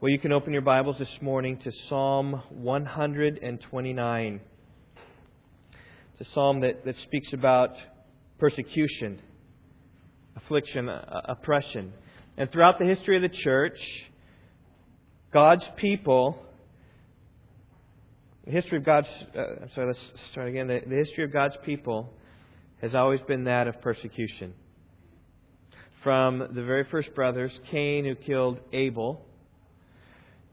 [0.00, 4.40] Well, you can open your Bibles this morning to Psalm 129.
[6.14, 7.74] It's a psalm that, that speaks about
[8.38, 9.20] persecution,
[10.36, 11.92] affliction, uh, oppression.
[12.38, 13.76] And throughout the history of the church,
[15.34, 16.46] God's people,
[18.46, 20.00] the history of God's, uh, I'm sorry, let's
[20.32, 20.66] start again.
[20.66, 22.10] The, the history of God's people
[22.80, 24.54] has always been that of persecution.
[26.02, 29.26] From the very first brothers, Cain, who killed Abel,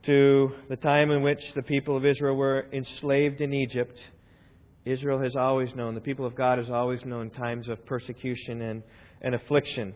[0.08, 4.00] to the time in which the people of Israel were enslaved in Egypt,
[4.86, 8.84] Israel has always known, the people of God has always known times of persecution and,
[9.22, 9.94] and affliction.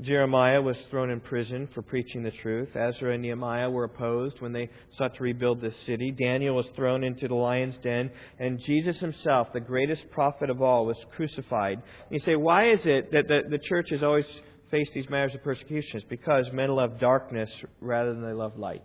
[0.00, 2.76] Jeremiah was thrown in prison for preaching the truth.
[2.76, 6.12] Ezra and Nehemiah were opposed when they sought to rebuild the city.
[6.12, 8.10] Daniel was thrown into the lion's den.
[8.38, 11.78] And Jesus himself, the greatest prophet of all, was crucified.
[11.78, 14.26] And you say, why is it that the, the church has always
[14.70, 15.98] faced these matters of persecution?
[15.98, 18.82] It's because men love darkness rather than they love light.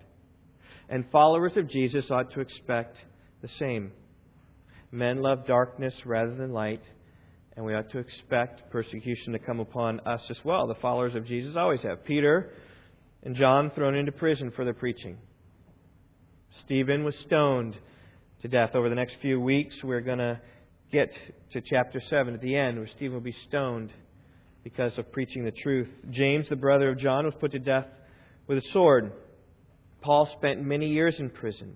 [0.90, 2.98] And followers of Jesus ought to expect
[3.42, 3.92] the same.
[4.92, 6.82] Men love darkness rather than light
[7.60, 10.66] and we ought to expect persecution to come upon us as well.
[10.66, 12.06] The followers of Jesus always have.
[12.06, 12.54] Peter
[13.22, 15.18] and John thrown into prison for their preaching.
[16.64, 17.78] Stephen was stoned
[18.44, 18.76] to death.
[18.76, 20.40] Over the next few weeks, we're going to
[20.90, 21.10] get
[21.52, 23.92] to chapter 7 at the end, where Stephen will be stoned
[24.64, 25.90] because of preaching the truth.
[26.12, 27.88] James, the brother of John, was put to death
[28.48, 29.12] with a sword.
[30.02, 31.76] Paul spent many years in prison.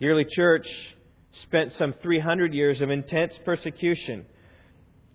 [0.00, 0.66] The early church
[1.44, 4.26] spent some 300 years of intense persecution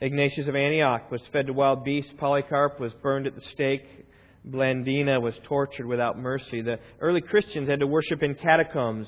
[0.04, 2.12] Ignatius of Antioch was fed to wild beasts.
[2.18, 3.86] Polycarp was burned at the stake.
[4.46, 6.62] Blandina was tortured without mercy.
[6.62, 9.08] The early Christians had to worship in catacombs,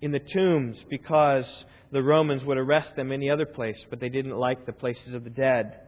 [0.00, 1.44] in the tombs, because
[1.90, 5.24] the Romans would arrest them any other place, but they didn't like the places of
[5.24, 5.80] the dead.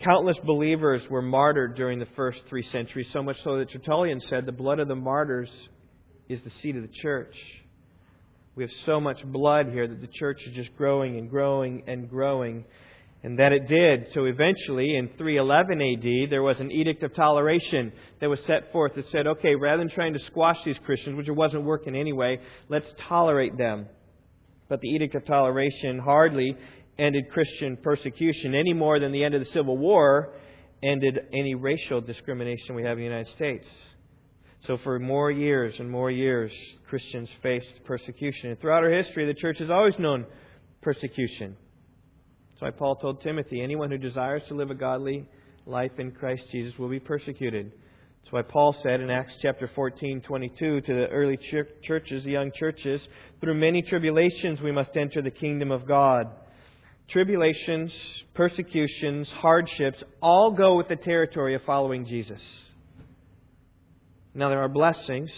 [0.00, 4.44] Countless believers were martyred during the first three centuries, so much so that Tertullian said
[4.44, 5.50] the blood of the martyrs
[6.28, 7.34] is the seed of the church.
[8.56, 12.08] We have so much blood here that the church is just growing and growing and
[12.08, 12.64] growing.
[13.22, 14.08] And that it did.
[14.14, 18.94] So eventually, in 311 AD, there was an edict of toleration that was set forth
[18.94, 22.38] that said, okay, rather than trying to squash these Christians, which it wasn't working anyway,
[22.68, 23.86] let's tolerate them.
[24.68, 26.56] But the edict of toleration hardly
[26.98, 30.34] ended Christian persecution any more than the end of the Civil War
[30.82, 33.66] ended any racial discrimination we have in the United States.
[34.66, 36.50] So for more years and more years,
[36.88, 38.50] Christians faced persecution.
[38.50, 40.26] And throughout our history, the church has always known
[40.82, 41.56] persecution.
[42.50, 45.28] That's why Paul told Timothy anyone who desires to live a godly
[45.66, 47.70] life in Christ Jesus will be persecuted.
[47.70, 51.38] That's why Paul said in Acts chapter 14, 22 to the early
[51.86, 53.00] churches, the young churches,
[53.40, 56.26] through many tribulations we must enter the kingdom of God.
[57.08, 57.92] Tribulations,
[58.34, 62.40] persecutions, hardships all go with the territory of following Jesus.
[64.34, 65.30] Now there are blessings,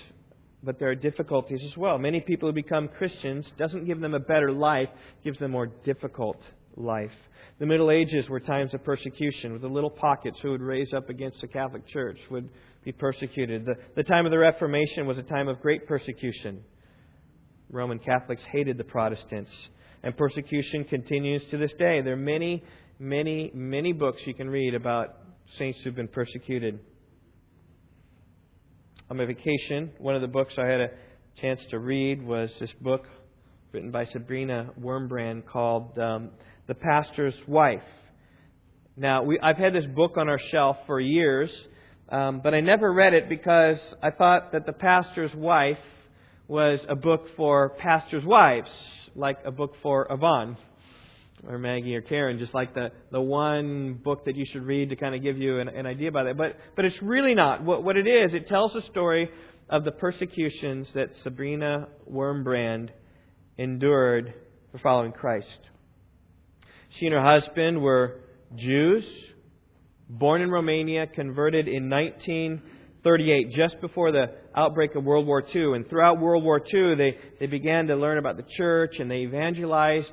[0.62, 1.98] but there are difficulties as well.
[1.98, 4.88] Many people who become Christians doesn't give them a better life,
[5.22, 6.40] gives them a more difficult
[6.74, 7.12] life.
[7.58, 11.10] The Middle Ages were times of persecution, with the little pockets who would raise up
[11.10, 12.48] against the Catholic Church would
[12.84, 13.66] be persecuted.
[13.66, 16.62] The, the time of the Reformation was a time of great persecution.
[17.70, 19.50] Roman Catholics hated the Protestants,
[20.02, 22.00] and persecution continues to this day.
[22.02, 22.62] There are many,
[22.98, 25.16] many, many books you can read about
[25.58, 26.78] saints who've been persecuted.
[29.10, 30.88] On my vacation, one of the books I had a
[31.40, 33.04] chance to read was this book
[33.72, 36.30] written by Sabrina Wurmbrand called um,
[36.66, 37.82] the pastor's wife.
[38.96, 41.50] Now, we, I've had this book on our shelf for years,
[42.10, 45.78] um, but I never read it because I thought that the pastor's wife
[46.48, 48.70] was a book for pastors' wives,
[49.14, 50.56] like a book for Yvonne
[51.46, 54.96] or Maggie or Karen, just like the, the one book that you should read to
[54.96, 56.36] kind of give you an, an idea about it.
[56.36, 57.62] But, but it's really not.
[57.62, 59.30] What, what it is, it tells the story
[59.68, 62.88] of the persecutions that Sabrina Wurmbrand
[63.58, 64.32] endured
[64.72, 65.46] for following Christ.
[66.98, 68.20] She and her husband were
[68.56, 69.04] Jews,
[70.08, 74.26] born in Romania, converted in 1938, just before the
[74.58, 75.74] outbreak of World War II.
[75.74, 79.18] And throughout World War II, they, they began to learn about the church and they
[79.18, 80.12] evangelized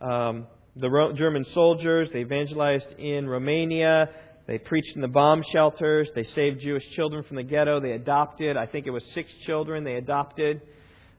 [0.00, 2.08] um, the German soldiers.
[2.12, 4.08] They evangelized in Romania.
[4.46, 6.08] They preached in the bomb shelters.
[6.14, 7.80] They saved Jewish children from the ghetto.
[7.80, 10.62] They adopted, I think it was six children they adopted.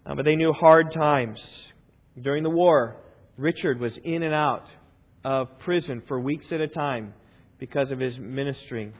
[0.06, 1.40] Uh, but they knew hard times.
[2.22, 2.98] During the war,
[3.38, 4.66] Richard was in and out
[5.24, 7.14] of prison for weeks at a time
[7.60, 8.92] because of his ministry.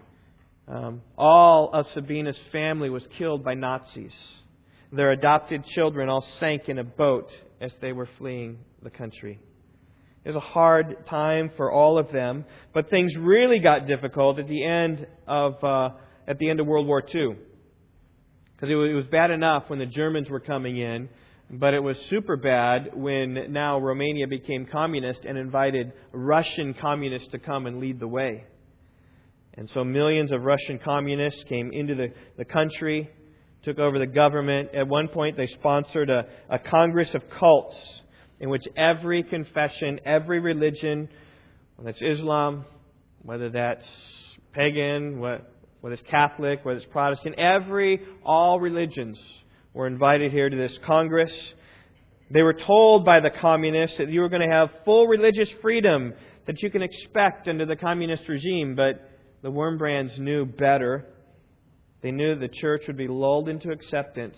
[0.68, 4.14] Um, all of Sabina's family was killed by Nazis.
[4.92, 7.30] Their adopted children all sank in a boat
[7.60, 9.40] as they were fleeing the country.
[10.24, 14.48] It was a hard time for all of them, but things really got difficult at
[14.48, 15.90] the end of uh,
[16.28, 17.38] at the end of World War II.
[18.54, 21.10] Because it was bad enough when the Germans were coming in,
[21.50, 27.40] but it was super bad when now Romania became communist and invited Russian communists to
[27.40, 28.46] come and lead the way.
[29.56, 32.08] And so millions of Russian communists came into the,
[32.38, 33.10] the country,
[33.64, 34.70] took over the government.
[34.74, 37.76] At one point, they sponsored a, a congress of cults
[38.40, 41.10] in which every confession, every religion,
[41.76, 42.66] whether it's Islam,
[43.22, 43.86] whether that's
[44.54, 45.44] pagan, whether
[45.84, 49.20] it's Catholic, whether it's Protestant, every, all religions
[49.74, 51.32] were invited here to this Congress.
[52.32, 56.14] They were told by the communists that you were going to have full religious freedom
[56.48, 59.11] that you can expect under the communist regime, but
[59.42, 61.06] the Wurmbrands knew better.
[62.02, 64.38] They knew the church would be lulled into acceptance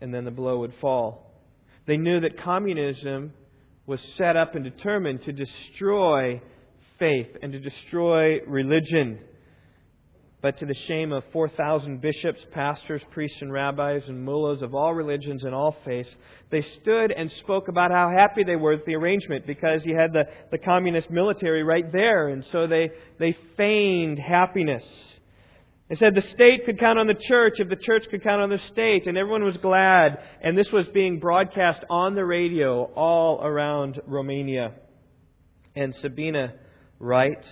[0.00, 1.32] and then the blow would fall.
[1.86, 3.32] They knew that communism
[3.86, 6.40] was set up and determined to destroy
[6.98, 9.18] faith and to destroy religion
[10.44, 14.92] but to the shame of 4,000 bishops, pastors, priests, and rabbis, and mullahs of all
[14.92, 16.10] religions and all faiths,
[16.50, 20.12] they stood and spoke about how happy they were with the arrangement because you had
[20.12, 24.82] the, the communist military right there, and so they, they feigned happiness.
[25.88, 28.50] They said the state could count on the church if the church could count on
[28.50, 30.18] the state, and everyone was glad.
[30.42, 34.72] And this was being broadcast on the radio all around Romania.
[35.74, 36.52] And Sabina
[36.98, 37.46] writes,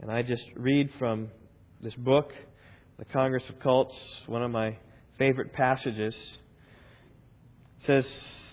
[0.00, 1.28] and I just read from
[1.82, 2.32] this book,
[2.98, 3.94] The Congress of Cults,
[4.26, 4.76] one of my
[5.18, 6.14] favorite passages.
[7.86, 8.04] Says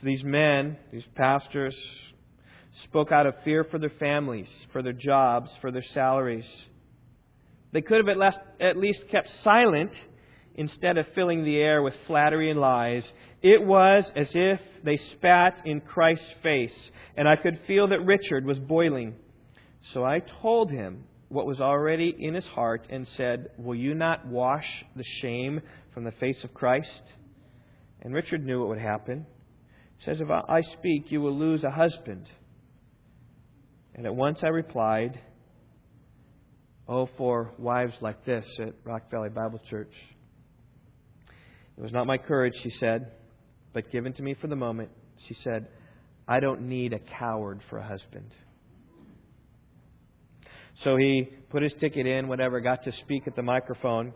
[0.02, 1.76] these men, these pastors,
[2.86, 6.46] spoke out of fear for their families, for their jobs, for their salaries.
[7.74, 9.92] They could have at least, at least kept silent
[10.56, 13.04] instead of filling the air with flattery and lies.
[13.42, 16.72] It was as if they spat in Christ's face,
[17.18, 19.16] and I could feel that Richard was boiling.
[19.94, 24.26] So I told him what was already in his heart and said, Will you not
[24.26, 24.66] wash
[24.96, 25.62] the shame
[25.94, 27.02] from the face of Christ?
[28.02, 29.26] And Richard knew what would happen.
[29.98, 32.28] He says, If I speak, you will lose a husband.
[33.96, 35.20] And at once I replied,
[36.88, 39.92] Oh, for wives like this at Rock Valley Bible Church.
[41.78, 43.12] It was not my courage, she said,
[43.74, 44.90] but given to me for the moment.
[45.28, 45.68] She said,
[46.28, 48.32] I don't need a coward for a husband.
[50.84, 54.14] So he put his ticket in, whatever, got to speak at the microphone.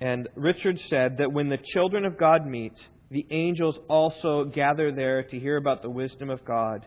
[0.00, 2.74] And Richard said that when the children of God meet,
[3.10, 6.86] the angels also gather there to hear about the wisdom of God.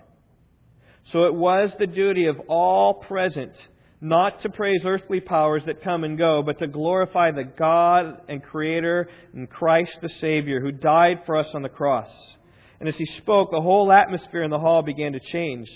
[1.12, 3.52] So it was the duty of all present
[4.04, 8.44] not to praise earthly powers that come and go, but to glorify the God and
[8.44, 12.10] Creator and Christ the Savior who died for us on the cross.
[12.82, 15.70] And as he spoke, the whole atmosphere in the hall began to change.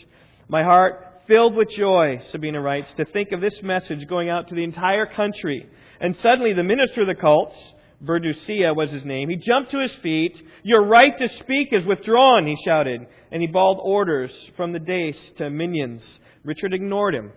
[0.50, 4.56] My heart filled with joy, Sabina writes, to think of this message going out to
[4.56, 5.68] the entire country.
[6.00, 7.56] And suddenly the minister of the cults,
[8.04, 10.36] Burducea was his name, he jumped to his feet.
[10.64, 13.06] Your right to speak is withdrawn, he shouted.
[13.32, 16.02] And he bawled orders from the dais to minions.
[16.44, 17.32] Richard ignored him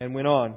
[0.00, 0.56] and went on.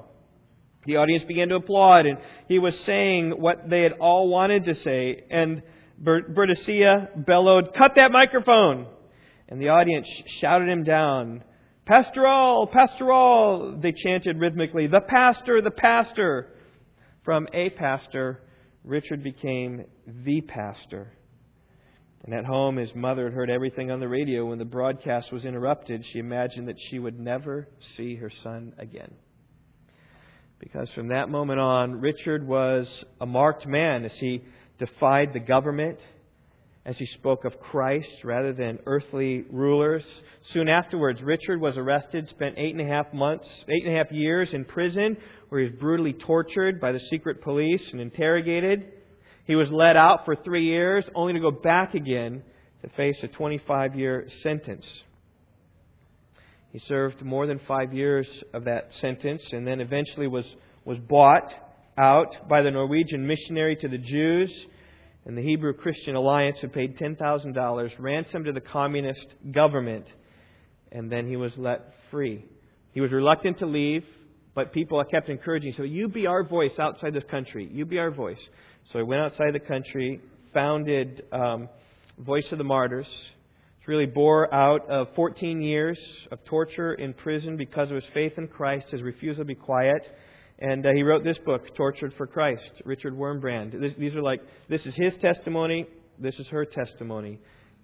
[0.85, 2.17] The audience began to applaud, and
[2.47, 5.23] he was saying what they had all wanted to say.
[5.29, 5.61] And
[6.03, 8.87] Burducea bellowed, Cut that microphone!
[9.47, 10.07] And the audience
[10.39, 11.43] shouted him down.
[11.87, 14.87] Pastorul, pastorul, they chanted rhythmically.
[14.87, 16.47] The pastor, the pastor.
[17.23, 18.41] From a pastor,
[18.83, 21.11] Richard became the pastor.
[22.23, 24.45] And at home, his mother had heard everything on the radio.
[24.45, 27.67] When the broadcast was interrupted, she imagined that she would never
[27.97, 29.13] see her son again.
[30.59, 32.87] Because from that moment on, Richard was
[33.19, 34.43] a marked man as he
[34.77, 35.97] defied the government
[36.85, 40.03] as he spoke of Christ rather than earthly rulers.
[40.53, 44.11] Soon afterwards, Richard was arrested, spent eight and a half months, eight and a half
[44.11, 45.15] years in prison,
[45.49, 48.93] where he was brutally tortured by the secret police and interrogated.
[49.45, 52.41] He was let out for three years, only to go back again
[52.81, 54.85] to face a 25 year sentence.
[56.71, 60.45] He served more than five years of that sentence and then eventually was,
[60.85, 61.51] was bought
[61.97, 64.51] out by the Norwegian missionary to the Jews
[65.25, 70.05] and the Hebrew Christian Alliance had paid $10,000 ransom to the communist government,
[70.91, 72.43] and then he was let free.
[72.93, 74.03] He was reluctant to leave,
[74.55, 77.69] but people kept encouraging so you be our voice outside this country.
[77.71, 78.39] You be our voice.
[78.91, 80.19] So he went outside the country,
[80.53, 81.69] founded um,
[82.17, 83.07] Voice of the Martyrs.
[83.07, 85.99] It really bore out of 14 years
[86.31, 90.03] of torture in prison because of his faith in Christ, his refusal to be quiet,
[90.61, 93.79] and uh, he wrote this book, Tortured for Christ, Richard Wurmbrand.
[93.81, 95.87] This, these are like, this is his testimony,
[96.19, 97.39] this is her testimony.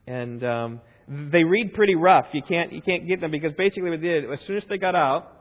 [0.06, 2.28] And um, they read pretty rough.
[2.34, 4.78] You can't, you can't get them because basically what they did, as soon as they
[4.78, 5.34] got out,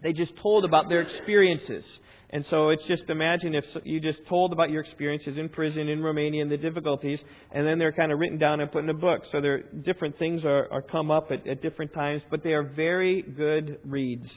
[0.00, 1.84] they just told about their experiences.
[2.30, 6.00] And so it's just imagine if you just told about your experiences in prison in
[6.00, 7.18] Romania and the difficulties,
[7.50, 9.22] and then they're kind of written down and put in a book.
[9.32, 12.62] So there different things are, are come up at, at different times, but they are
[12.62, 14.28] very good reads.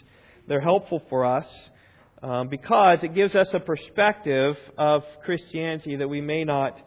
[0.47, 1.45] They're helpful for us
[2.23, 6.79] um, because it gives us a perspective of Christianity that we may not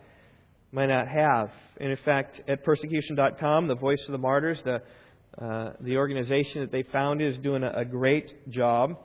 [0.73, 1.51] might not have.
[1.79, 4.81] And in fact, at persecution.com, the Voice of the Martyrs, the
[5.39, 8.97] uh, the organization that they founded is doing a, a great job.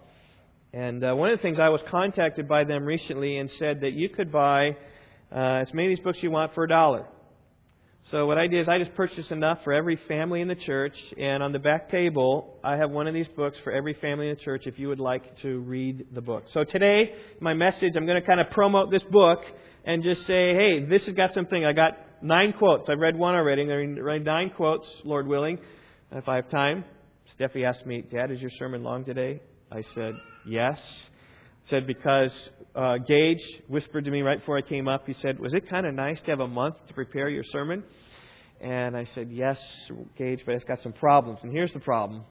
[0.74, 3.92] And uh, one of the things I was contacted by them recently and said that
[3.92, 4.78] you could buy
[5.36, 7.06] uh, as many of these books you want for a dollar.
[8.12, 10.96] So what I did is I just purchased enough for every family in the church,
[11.18, 14.36] and on the back table I have one of these books for every family in
[14.36, 16.44] the church if you would like to read the book.
[16.54, 19.40] So today, my message, I'm going to kind of promote this book
[19.86, 21.64] and just say, hey, this has got something.
[21.64, 22.90] I got nine quotes.
[22.90, 23.62] I've read one already.
[23.62, 25.58] I'm going to read nine quotes, Lord willing.
[26.12, 26.84] If I have time,
[27.40, 29.42] Steffi asked me, Dad, is your sermon long today?
[29.72, 30.16] I said,
[30.46, 30.78] Yes.
[31.72, 32.32] Said because
[32.76, 35.08] uh, Gage whispered to me right before I came up.
[35.08, 37.86] He said, "Was it kind of nice to have a month to prepare your sermon?"
[38.60, 39.58] And I said, "Yes,
[40.18, 42.26] Gage, but it's got some problems." And here's the problem: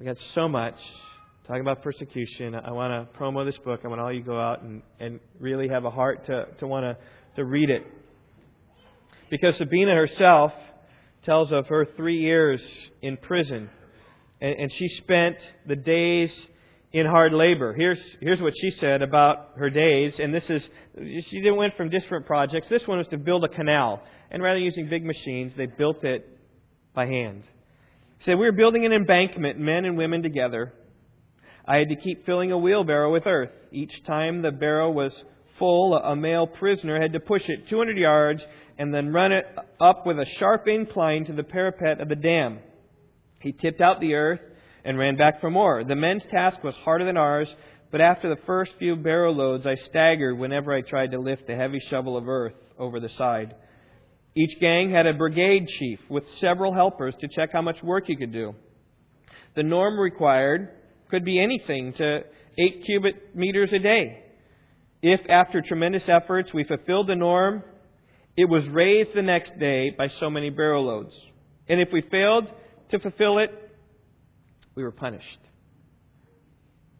[0.00, 0.74] we got so much
[1.46, 2.54] talking about persecution.
[2.54, 3.80] I want to promo this book.
[3.84, 6.84] I want all you go out and, and really have a heart to, to want
[6.84, 6.96] to,
[7.36, 7.86] to read it.
[9.28, 10.52] Because Sabina herself
[11.26, 12.62] tells of her three years
[13.02, 13.68] in prison.
[14.40, 15.36] And, and she spent
[15.66, 16.30] the days
[16.92, 17.74] in hard labor.
[17.74, 20.14] Here's, here's what she said about her days.
[20.18, 20.62] And this is,
[21.28, 22.68] she went from different projects.
[22.70, 24.02] This one was to build a canal.
[24.30, 26.26] And rather than using big machines, they built it
[26.94, 27.42] by hand.
[28.24, 30.72] Said, We were building an embankment, men and women together.
[31.66, 33.50] I had to keep filling a wheelbarrow with earth.
[33.72, 35.12] Each time the barrow was
[35.58, 38.42] full, a male prisoner had to push it 200 yards
[38.78, 39.46] and then run it
[39.80, 42.58] up with a sharp incline to the parapet of the dam.
[43.40, 44.40] He tipped out the earth
[44.86, 45.82] and ran back for more.
[45.82, 47.48] The men's task was harder than ours,
[47.90, 51.56] but after the first few barrow loads, I staggered whenever I tried to lift the
[51.56, 53.56] heavy shovel of earth over the side.
[54.36, 58.14] Each gang had a brigade chief with several helpers to check how much work he
[58.14, 58.54] could do.
[59.56, 60.68] The norm required
[61.10, 62.20] could be anything to
[62.56, 64.22] 8 cubic meters a day.
[65.02, 67.64] If, after tremendous efforts, we fulfilled the norm,
[68.36, 71.12] it was raised the next day by so many barrow loads.
[71.68, 72.46] And if we failed
[72.90, 73.50] to fulfill it,
[74.76, 75.38] we were punished.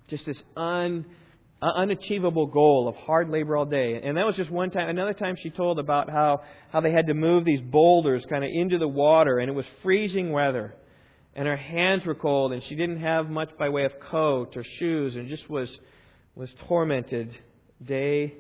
[0.09, 1.05] Just this un,
[1.61, 4.01] uh, unachievable goal of hard labor all day.
[4.03, 4.89] And that was just one time.
[4.89, 6.41] Another time she told about how,
[6.73, 9.67] how they had to move these boulders kind of into the water, and it was
[9.83, 10.75] freezing weather.
[11.35, 14.65] And her hands were cold, and she didn't have much by way of coat or
[14.79, 15.69] shoes, and just was,
[16.35, 17.31] was tormented
[17.85, 18.33] day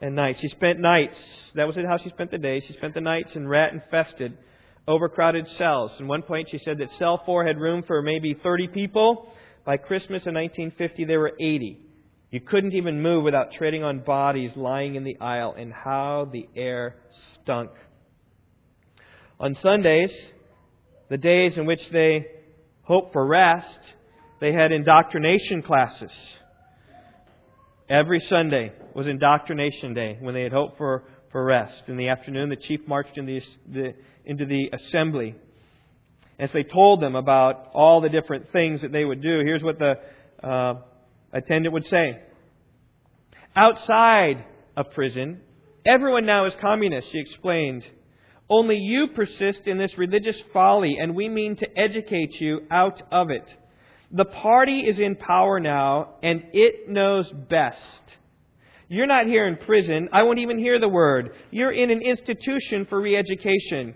[0.00, 0.36] and night.
[0.40, 1.16] She spent nights,
[1.56, 2.60] that was how she spent the day.
[2.60, 4.38] She spent the nights in rat infested,
[4.86, 5.92] overcrowded cells.
[5.98, 9.32] At one point, she said that cell 4 had room for maybe 30 people.
[9.64, 11.80] By Christmas of 1950, there were 80.
[12.30, 16.48] You couldn't even move without treading on bodies lying in the aisle, and how the
[16.56, 16.96] air
[17.34, 17.70] stunk.
[19.40, 20.10] On Sundays,
[21.08, 22.26] the days in which they
[22.82, 23.78] hoped for rest,
[24.40, 26.10] they had indoctrination classes.
[27.88, 31.82] Every Sunday was indoctrination day when they had hoped for, for rest.
[31.88, 35.34] In the afternoon, the chief marched in the, the, into the assembly.
[36.38, 39.80] As they told them about all the different things that they would do, here's what
[39.80, 39.94] the
[40.46, 40.74] uh,
[41.32, 42.20] attendant would say.
[43.56, 44.44] Outside
[44.76, 45.40] of prison,
[45.84, 47.82] everyone now is communist, she explained.
[48.48, 53.32] Only you persist in this religious folly, and we mean to educate you out of
[53.32, 53.46] it.
[54.12, 57.80] The party is in power now, and it knows best.
[58.88, 60.08] You're not here in prison.
[60.12, 61.30] I won't even hear the word.
[61.50, 63.94] You're in an institution for re education.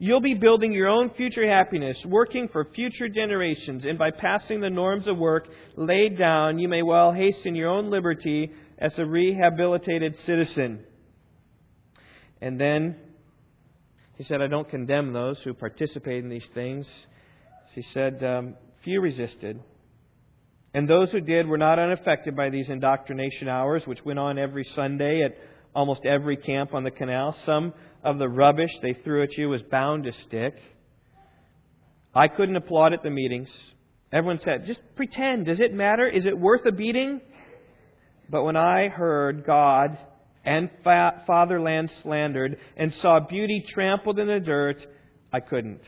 [0.00, 4.70] You'll be building your own future happiness, working for future generations, and by passing the
[4.70, 10.14] norms of work laid down, you may well hasten your own liberty as a rehabilitated
[10.24, 10.84] citizen.
[12.40, 12.96] And then
[14.16, 16.86] he said, I don't condemn those who participate in these things.
[17.74, 19.60] He said, um, Few resisted.
[20.78, 24.62] And those who did were not unaffected by these indoctrination hours, which went on every
[24.76, 25.36] Sunday at
[25.74, 27.34] almost every camp on the canal.
[27.44, 30.54] Some of the rubbish they threw at you was bound to stick.
[32.14, 33.48] I couldn't applaud at the meetings.
[34.12, 35.46] Everyone said, just pretend.
[35.46, 36.06] Does it matter?
[36.06, 37.22] Is it worth a beating?
[38.30, 39.98] But when I heard God
[40.44, 44.76] and fatherland slandered and saw beauty trampled in the dirt,
[45.32, 45.80] I couldn't.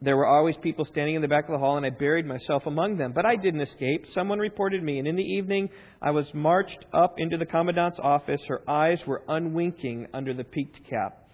[0.00, 2.66] There were always people standing in the back of the hall, and I buried myself
[2.66, 3.12] among them.
[3.12, 4.04] But I didn't escape.
[4.14, 8.40] Someone reported me, and in the evening I was marched up into the commandant's office.
[8.46, 11.28] Her eyes were unwinking under the peaked cap.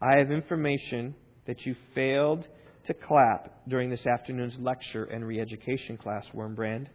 [0.00, 1.14] I have information
[1.46, 2.44] that you failed
[2.88, 6.88] to clap during this afternoon's lecture and re education class, Wurmbrand.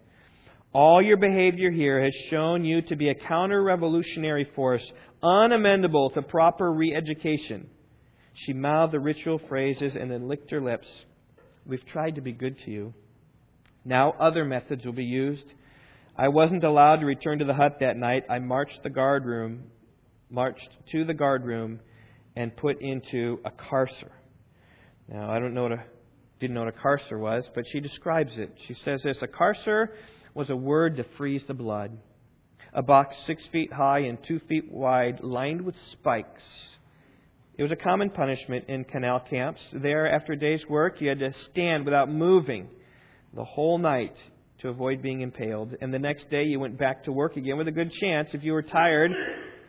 [0.74, 4.84] All your behavior here has shown you to be a counter revolutionary force,
[5.24, 7.70] unamendable to proper re education.
[8.46, 10.88] She mouthed the ritual phrases and then licked her lips.
[11.66, 12.94] We've tried to be good to you.
[13.84, 15.46] Now other methods will be used.
[16.16, 18.24] I wasn't allowed to return to the hut that night.
[18.30, 19.64] I marched the guard room,
[20.30, 21.80] marched to the guard room,
[22.36, 24.12] and put into a carcer.
[25.08, 25.84] Now I don't know what a
[26.40, 28.54] didn't know what a carcer was, but she describes it.
[28.68, 29.88] She says this: a carcer
[30.34, 31.98] was a word to freeze the blood.
[32.74, 36.44] A box six feet high and two feet wide, lined with spikes.
[37.58, 39.60] It was a common punishment in canal camps.
[39.74, 42.70] There, after a day's work, you had to stand without moving
[43.34, 44.14] the whole night
[44.60, 45.74] to avoid being impaled.
[45.82, 48.44] And the next day, you went back to work again with a good chance, if
[48.44, 49.12] you were tired,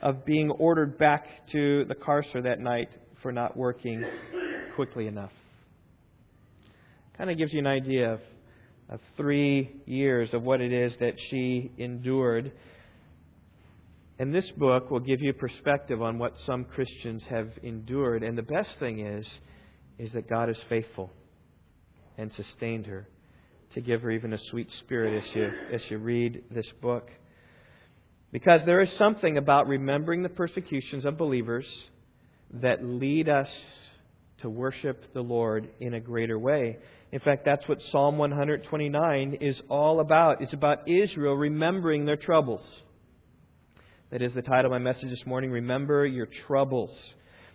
[0.02, 2.90] of being ordered back to the carcer that night
[3.22, 4.04] for not working
[4.76, 5.32] quickly enough.
[7.16, 8.20] Kind of gives you an idea of,
[8.90, 12.52] of three years of what it is that she endured
[14.18, 18.24] and this book will give you perspective on what some Christians have endured.
[18.24, 19.24] And the best thing is,
[19.98, 21.10] is that God is faithful
[22.16, 23.06] and sustained her
[23.74, 27.08] to give her even a sweet spirit as you, as you read this book.
[28.32, 31.66] Because there is something about remembering the persecutions of believers
[32.54, 33.48] that lead us
[34.42, 36.78] to worship the Lord in a greater way.
[37.12, 40.42] In fact, that's what Psalm 129 is all about.
[40.42, 42.64] It's about Israel remembering their troubles.
[44.10, 46.88] That is the title of my message this morning Remember Your Troubles.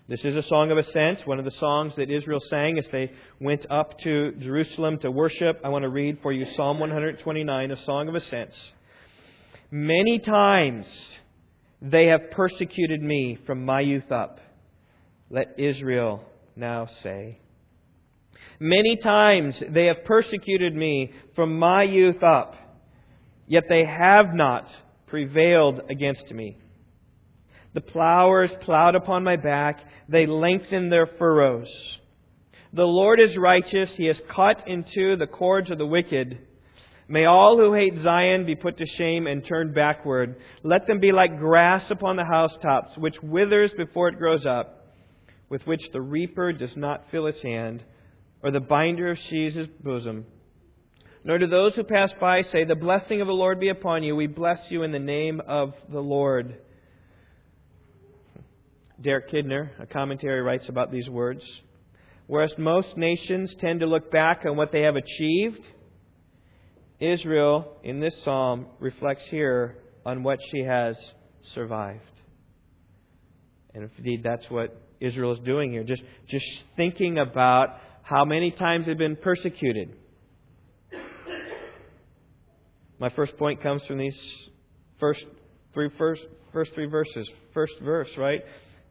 [0.08, 3.12] This is a song of ascent, one of the songs that Israel sang as they
[3.42, 5.60] went up to Jerusalem to worship.
[5.64, 8.52] I want to read for you Psalm 129, a song of ascent.
[9.72, 10.86] Many times
[11.82, 14.40] they have persecuted me from my youth up.
[15.32, 16.24] Let Israel
[16.56, 17.40] now say.
[18.60, 22.54] Many times they have persecuted me from my youth up,
[23.48, 24.68] yet they have not
[25.14, 26.58] prevailed against me.
[27.76, 29.80] The plowers plowed upon my back,
[30.10, 31.68] they lengthened their furrows.
[32.74, 36.40] The Lord is righteous, he has cut into the cords of the wicked.
[37.08, 40.38] May all who hate Zion be put to shame and turned backward.
[40.64, 44.88] Let them be like grass upon the housetops, which withers before it grows up,
[45.48, 47.84] with which the reaper does not fill his hand,
[48.42, 50.26] or the binder of sheaves his bosom
[51.24, 54.16] nor do those who pass by say, The blessing of the Lord be upon you.
[54.16, 56.58] We bless you in the name of the Lord.
[59.02, 61.44] Derek Kidner, a commentary, writes about these words.
[62.28, 65.60] Whereas most nations tend to look back on what they have achieved,
[67.00, 70.96] Israel, in this psalm, reflects here on what she has
[71.54, 72.02] survived.
[73.74, 75.84] And indeed, that's what Israel is doing here.
[75.84, 76.46] Just, just
[76.78, 79.96] thinking about how many times they've been persecuted
[83.04, 84.16] my first point comes from these
[84.98, 85.26] first
[85.74, 86.22] three, first,
[86.54, 87.30] first three verses.
[87.54, 88.40] First verse, right?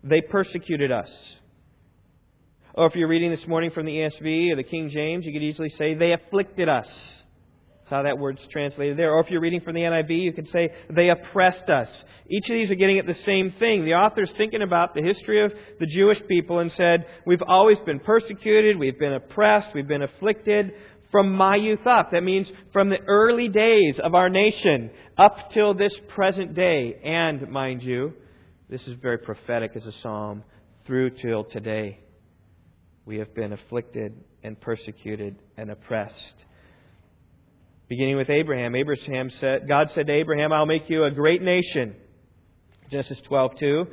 [0.05, 1.09] They persecuted us.
[2.75, 5.43] Or if you're reading this morning from the ESV or the King James, you could
[5.43, 6.89] easily say, they afflicted us.
[7.79, 9.15] That's how that word's translated there.
[9.15, 11.89] Or if you're reading from the NIV, you could say, they oppressed us.
[12.29, 13.87] Each of these are getting at the same thing.
[13.87, 17.99] The author's thinking about the history of the Jewish people and said, we've always been
[17.99, 20.73] persecuted, we've been oppressed, we've been afflicted,
[21.13, 22.11] from my youth up.
[22.11, 26.97] That means from the early days of our nation up till this present day.
[27.05, 28.15] And, mind you,
[28.69, 30.43] this is very prophetic as a psalm,
[30.87, 32.01] through till today.
[33.05, 36.35] We have been afflicted and persecuted and oppressed.
[37.89, 41.95] Beginning with Abraham, Abraham said, God said to Abraham, I'll make you a great nation.
[42.91, 43.87] Genesis 12:2.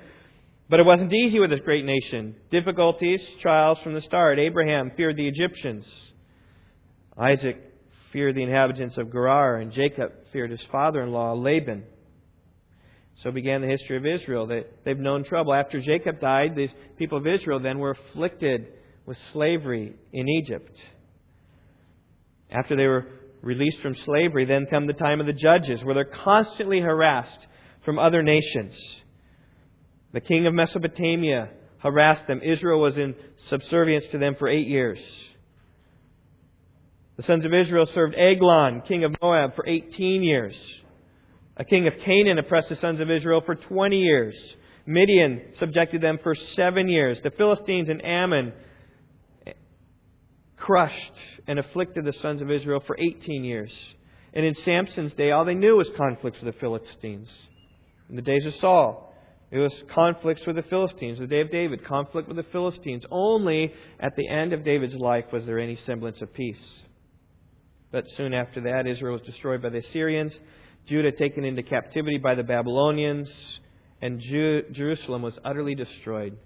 [0.69, 2.35] But it wasn't easy with this great nation.
[2.51, 4.39] Difficulties, trials from the start.
[4.39, 5.85] Abraham feared the Egyptians.
[7.19, 7.57] Isaac
[8.13, 11.83] feared the inhabitants of Gerar, and Jacob feared his father in law, Laban.
[13.23, 14.47] So began the history of Israel.
[14.47, 15.53] They, they've known trouble.
[15.53, 18.67] After Jacob died, these people of Israel then were afflicted
[19.05, 20.75] with slavery in Egypt.
[22.49, 23.07] After they were
[23.41, 27.45] released from slavery, then come the time of the judges, where they're constantly harassed
[27.83, 28.73] from other nations.
[30.13, 32.41] The king of Mesopotamia harassed them.
[32.41, 33.15] Israel was in
[33.49, 34.99] subservience to them for eight years.
[37.19, 40.55] The sons of Israel served Eglon, king of Moab, for 18 years.
[41.57, 44.33] A king of Canaan oppressed the sons of Israel for 20 years.
[44.85, 47.19] Midian subjected them for seven years.
[47.21, 48.53] The Philistines and Ammon
[50.55, 51.11] crushed
[51.45, 53.73] and afflicted the sons of Israel for 18 years.
[54.33, 57.27] And in Samson's day, all they knew was conflicts with the Philistines.
[58.09, 59.13] In the days of Saul,
[59.51, 61.19] it was conflicts with the Philistines.
[61.19, 63.03] The day of David, conflict with the Philistines.
[63.11, 66.55] Only at the end of David's life was there any semblance of peace.
[67.91, 70.33] But soon after that, Israel was destroyed by the Assyrians,
[70.87, 73.29] Judah taken into captivity by the Babylonians,
[74.01, 76.37] and Ju- Jerusalem was utterly destroyed.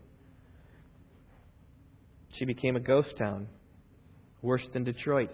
[2.38, 3.48] She became a ghost town,
[4.42, 5.32] worse than Detroit.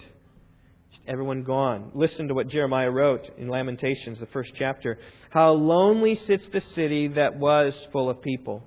[1.07, 1.91] Everyone gone.
[1.95, 4.99] Listen to what Jeremiah wrote in Lamentations, the first chapter.
[5.29, 8.63] How lonely sits the city that was full of people.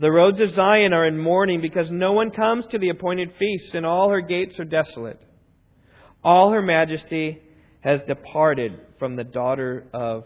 [0.00, 3.70] The roads of Zion are in mourning because no one comes to the appointed feasts,
[3.74, 5.20] and all her gates are desolate.
[6.24, 7.40] All her majesty
[7.80, 10.24] has departed from the daughter of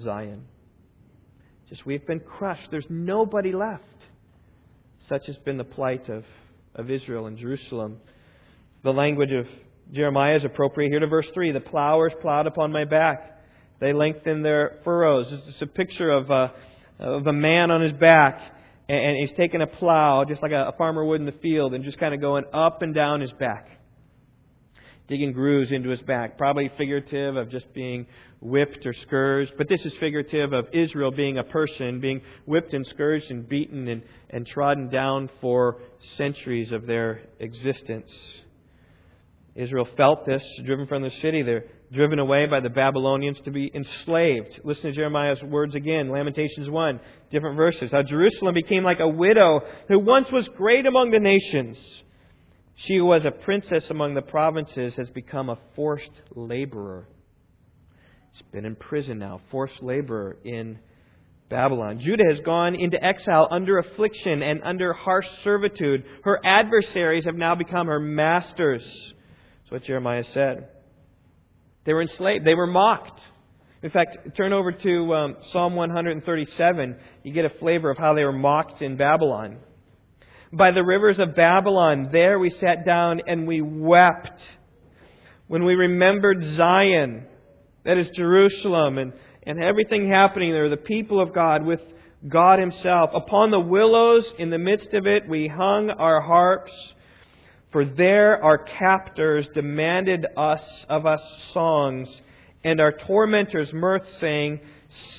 [0.00, 0.46] Zion.
[1.68, 2.68] Just we've been crushed.
[2.70, 3.82] There's nobody left.
[5.08, 6.24] Such has been the plight of,
[6.74, 7.98] of Israel and Jerusalem.
[8.82, 9.46] The language of
[9.92, 11.52] Jeremiah is appropriate here to verse 3.
[11.52, 13.42] The plowers plowed upon my back.
[13.80, 15.26] They lengthened their furrows.
[15.30, 16.52] It's a picture of a,
[16.98, 18.40] of a man on his back,
[18.88, 21.98] and he's taking a plow, just like a farmer would in the field, and just
[21.98, 23.68] kind of going up and down his back
[25.08, 26.38] digging grooves into his back.
[26.38, 28.06] Probably figurative of just being
[28.40, 29.52] whipped or scourged.
[29.56, 33.88] But this is figurative of Israel being a person, being whipped and scourged and beaten
[33.88, 35.78] and, and trodden down for
[36.16, 38.10] centuries of their existence.
[39.54, 41.42] Israel felt this, driven from the city.
[41.42, 44.60] They're driven away by the Babylonians to be enslaved.
[44.64, 47.90] Listen to Jeremiah's words again, Lamentations 1, different verses.
[47.92, 51.78] How Jerusalem became like a widow who once was great among the nations
[52.76, 57.06] she who was a princess among the provinces has become a forced laborer.
[58.32, 60.78] She's been in prison now, forced laborer in
[61.48, 62.00] Babylon.
[62.00, 66.04] Judah has gone into exile under affliction and under harsh servitude.
[66.24, 68.82] Her adversaries have now become her masters.
[68.82, 70.68] That's what Jeremiah said.
[71.84, 73.20] They were enslaved, they were mocked.
[73.82, 76.96] In fact, turn over to um, Psalm 137.
[77.22, 79.58] You get a flavor of how they were mocked in Babylon
[80.56, 82.08] by the rivers of Babylon.
[82.12, 84.40] There we sat down and we wept.
[85.46, 87.26] When we remembered Zion,
[87.84, 89.12] that is Jerusalem, and,
[89.46, 91.80] and everything happening there, the people of God with
[92.26, 93.10] God Himself.
[93.14, 96.72] Upon the willows in the midst of it, we hung our harps,
[97.72, 101.20] for there our captors demanded us of us
[101.52, 102.08] songs,
[102.62, 104.60] and our tormentors mirth, saying,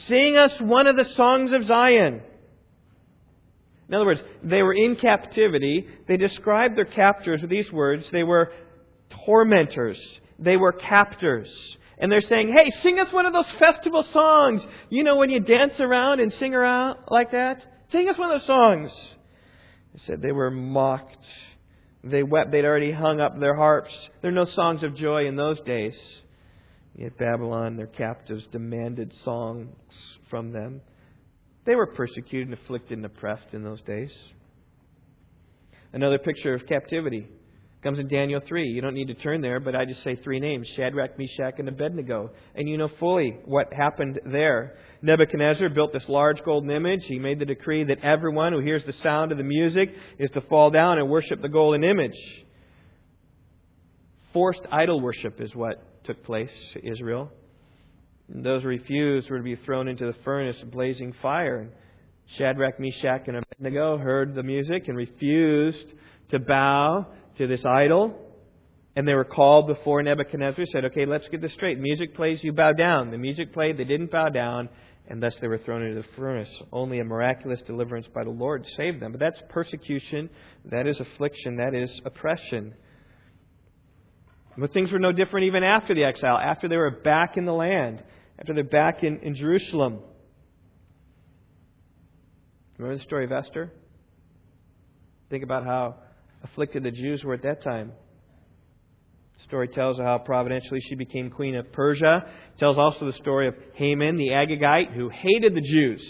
[0.08, 2.22] Sing us one of the songs of Zion.
[3.88, 5.88] In other words, they were in captivity.
[6.08, 8.06] They described their captors with these words.
[8.12, 8.52] They were
[9.26, 10.00] tormentors.
[10.40, 11.50] They were captors.
[11.98, 14.62] And they're saying, hey, sing us one of those festival songs.
[14.90, 17.64] You know when you dance around and sing around like that?
[17.92, 18.92] Sing us one of those songs.
[19.94, 21.26] They said they were mocked.
[22.04, 22.52] They wept.
[22.52, 23.94] They'd already hung up their harps.
[24.22, 25.94] There are no songs of joy in those days.
[26.98, 29.70] Yet Babylon, their captives, demanded songs
[30.30, 30.82] from them.
[31.66, 34.12] They were persecuted, and afflicted, and oppressed in those days.
[35.94, 37.28] Another picture of captivity
[37.82, 38.68] comes in Daniel 3.
[38.68, 41.70] You don't need to turn there, but I just say three names Shadrach, Meshach, and
[41.70, 42.32] Abednego.
[42.56, 44.76] And you know fully what happened there.
[45.02, 47.02] Nebuchadnezzar built this large golden image.
[47.06, 50.42] He made the decree that everyone who hears the sound of the music is to
[50.42, 52.18] fall down and worship the golden image.
[54.34, 57.32] Forced idol worship is what took place to Israel.
[58.34, 61.58] And those who refused were to be thrown into the furnace of blazing fire.
[61.58, 61.72] And
[62.38, 65.94] Shadrach, Meshach, and Abednego heard the music and refused
[66.32, 67.08] to bow
[67.38, 68.20] to this idol.
[68.96, 71.78] And they were called before Nebuchadnezzar, said, Okay, let's get this straight.
[71.80, 73.12] Music plays, you bow down.
[73.12, 74.70] The music played, they didn't bow down,
[75.08, 76.50] and thus they were thrown into the furnace.
[76.72, 79.12] Only a miraculous deliverance by the Lord saved them.
[79.12, 80.30] But that's persecution,
[80.72, 82.74] that is affliction, that is oppression.
[84.58, 87.54] But things were no different even after the exile, after they were back in the
[87.54, 88.04] land
[88.40, 90.00] after they're back in, in Jerusalem.
[92.78, 93.72] Remember the story of Esther?
[95.30, 95.96] Think about how
[96.44, 97.94] afflicted the Jews were at that time.
[99.38, 102.26] The story tells how providentially she became queen of Persia.
[102.56, 106.06] It tells also the story of Haman, the Agagite, who hated the Jews.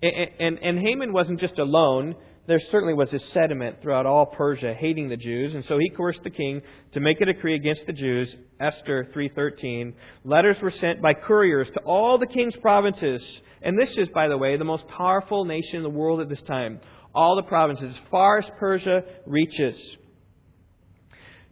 [0.00, 2.14] And, and, and Haman wasn't just alone
[2.48, 6.22] there certainly was this sentiment throughout all Persia hating the Jews, and so he coerced
[6.24, 8.34] the king to make a decree against the Jews.
[8.58, 9.92] Esther 3:13.
[10.24, 13.22] Letters were sent by couriers to all the king's provinces,
[13.60, 16.40] and this is, by the way, the most powerful nation in the world at this
[16.42, 16.80] time.
[17.14, 19.76] All the provinces, as far as Persia reaches,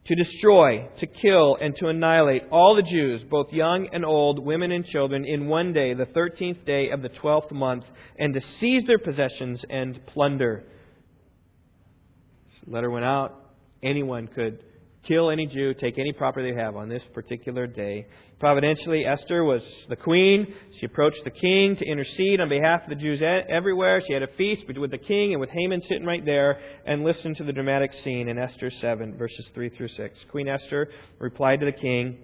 [0.07, 4.73] to destroy, to kill, and to annihilate all the Jews, both young and old, women
[4.73, 7.85] and children, in one day, the thirteenth day of the twelfth month,
[8.19, 10.65] and to seize their possessions and plunder
[12.67, 13.53] letter went out.
[13.83, 14.63] Anyone could
[15.07, 18.07] kill any Jew, take any property they have on this particular day.
[18.41, 20.53] Providentially, Esther was the queen.
[20.79, 24.03] She approached the king to intercede on behalf of the Jews everywhere.
[24.07, 27.37] She had a feast with the king and with Haman sitting right there and listened
[27.37, 30.19] to the dramatic scene in Esther 7, verses 3 through 6.
[30.31, 32.19] Queen Esther replied to the king,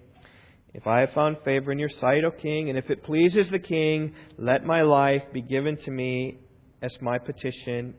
[0.73, 3.59] If I have found favor in your sight, O king, and if it pleases the
[3.59, 6.39] king, let my life be given to me
[6.81, 7.95] as my petition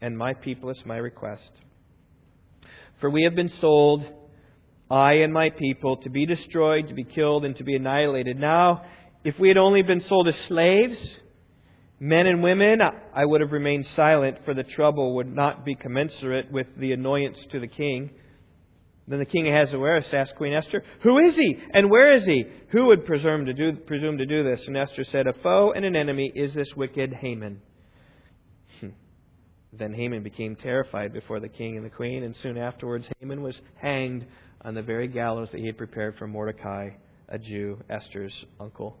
[0.00, 1.50] and my people as my request.
[3.00, 4.04] For we have been sold,
[4.90, 8.38] I and my people, to be destroyed, to be killed, and to be annihilated.
[8.38, 8.82] Now,
[9.24, 10.98] if we had only been sold as slaves,
[12.00, 12.80] men and women,
[13.14, 17.38] I would have remained silent, for the trouble would not be commensurate with the annoyance
[17.52, 18.10] to the king.
[19.06, 21.56] Then the king Ahasuerus asked Queen Esther, Who is he?
[21.72, 22.44] And where is he?
[22.72, 24.60] Who would presume to do, presume to do this?
[24.66, 27.62] And Esther said, A foe and an enemy is this wicked Haman.
[29.78, 33.54] Then Haman became terrified before the king and the queen, and soon afterwards Haman was
[33.80, 34.26] hanged
[34.62, 36.90] on the very gallows that he had prepared for Mordecai,
[37.28, 38.96] a Jew, Esther's uncle.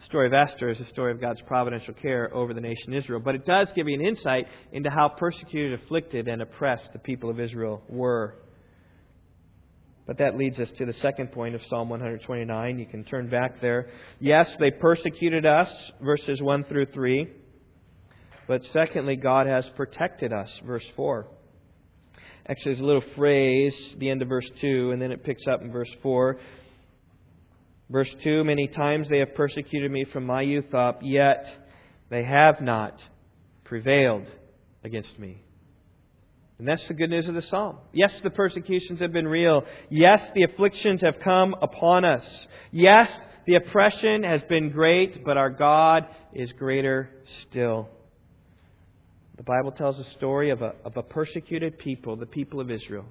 [0.00, 3.20] The story of Esther is a story of God's providential care over the nation Israel,
[3.24, 7.30] but it does give you an insight into how persecuted, afflicted, and oppressed the people
[7.30, 8.36] of Israel were.
[10.06, 12.78] But that leads us to the second point of Psalm 129.
[12.78, 13.88] You can turn back there.
[14.20, 15.68] Yes, they persecuted us,
[16.02, 17.28] verses 1 through 3.
[18.46, 21.26] But secondly, God has protected us, verse 4.
[22.46, 25.62] Actually, there's a little phrase, the end of verse 2, and then it picks up
[25.62, 26.36] in verse 4.
[27.88, 31.46] Verse 2 Many times they have persecuted me from my youth up, yet
[32.10, 32.98] they have not
[33.64, 34.26] prevailed
[34.84, 35.40] against me.
[36.58, 37.78] And that's the good news of the psalm.
[37.92, 39.64] Yes, the persecutions have been real.
[39.90, 42.24] Yes, the afflictions have come upon us.
[42.70, 43.08] Yes,
[43.46, 47.10] the oppression has been great, but our God is greater
[47.48, 47.88] still.
[49.36, 53.04] The Bible tells a story of a, of a persecuted people, the people of Israel.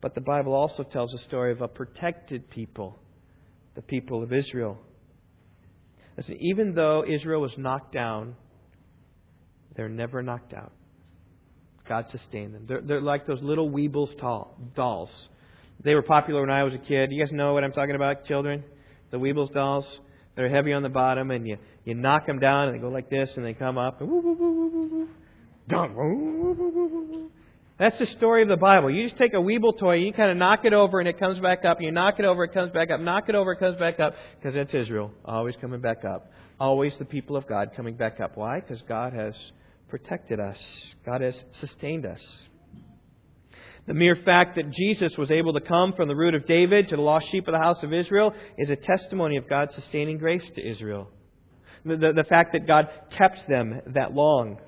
[0.00, 2.98] But the Bible also tells a story of a protected people,
[3.74, 4.78] the people of Israel.
[6.16, 8.34] Listen, even though Israel was knocked down,
[9.76, 10.72] they're never knocked out.
[11.88, 12.64] God sustained them.
[12.68, 15.10] They're, they're like those little Weebles tall, dolls.
[15.82, 17.10] They were popular when I was a kid.
[17.10, 18.64] You guys know what I'm talking about, children?
[19.10, 19.84] The Weebles dolls.
[20.36, 23.08] They're heavy on the bottom, and you, you knock them down, and they go like
[23.08, 24.00] this, and they come up.
[24.00, 25.08] And woo, woo, woo,
[25.68, 27.30] woo,
[27.78, 28.90] That's the story of the Bible.
[28.90, 31.40] You just take a Weeble toy, you kind of knock it over, and it comes
[31.40, 31.80] back up.
[31.80, 33.00] You knock it over, it comes back up.
[33.00, 34.14] Knock it over, it comes back up.
[34.38, 36.30] Because that's Israel, always coming back up.
[36.58, 38.36] Always the people of God coming back up.
[38.36, 38.60] Why?
[38.60, 39.34] Because God has
[39.88, 40.58] protected us.
[41.06, 42.20] God has sustained us.
[43.86, 46.96] The mere fact that Jesus was able to come from the root of David to
[46.96, 50.44] the lost sheep of the house of Israel is a testimony of God's sustaining grace
[50.54, 51.08] to Israel.
[51.84, 54.58] The, the, fact that God kept them that long.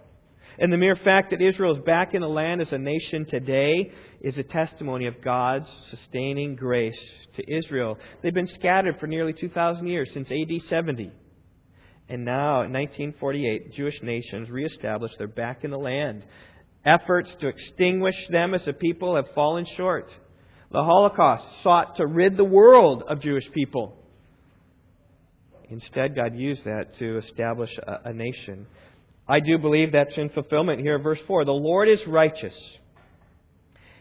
[0.59, 3.91] And the mere fact that Israel is back in the land as a nation today
[4.21, 6.99] is a testimony of God's sustaining grace
[7.37, 7.99] to Israel.
[8.23, 11.11] They've been scattered for nearly 2,000 years, since AD 70.
[12.09, 15.15] And now, in 1948, Jewish nations reestablished.
[15.19, 16.25] They're back in the land.
[16.85, 20.11] Efforts to extinguish them as a people have fallen short.
[20.71, 24.02] The Holocaust sought to rid the world of Jewish people.
[25.73, 28.67] Instead, God used that to establish a, a nation.
[29.27, 31.47] I do believe that's in fulfillment here verse 4.
[31.47, 32.53] The Lord is righteous.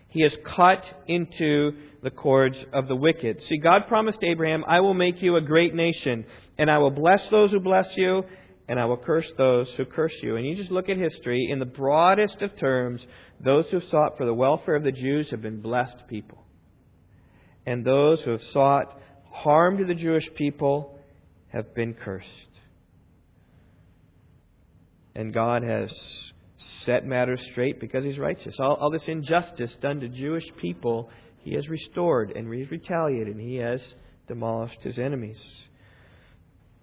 [0.09, 1.71] He has cut into
[2.03, 3.41] the cords of the wicked.
[3.47, 6.25] See, God promised Abraham, I will make you a great nation,
[6.57, 8.23] and I will bless those who bless you,
[8.67, 10.35] and I will curse those who curse you.
[10.35, 12.99] And you just look at history, in the broadest of terms,
[13.39, 16.43] those who have sought for the welfare of the Jews have been blessed people.
[17.65, 18.99] And those who have sought
[19.31, 20.90] harm to the Jewish people
[21.51, 22.27] have been cursed.
[25.15, 25.89] And God has
[26.85, 28.55] set matters straight because He's righteous.
[28.59, 31.09] All, all this injustice done to Jewish people,
[31.39, 33.81] He has restored and He's retaliated and He has
[34.27, 35.39] demolished His enemies.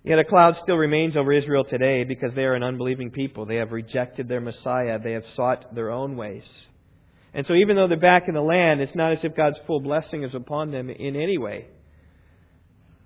[0.05, 3.47] Yet a cloud still remains over Israel today because they are an unbelieving people.
[3.47, 4.99] They have rejected their Messiah.
[4.99, 6.45] They have sought their own ways.
[7.35, 9.81] And so even though they're back in the land, it's not as if God's full
[9.81, 11.67] blessing is upon them in any way.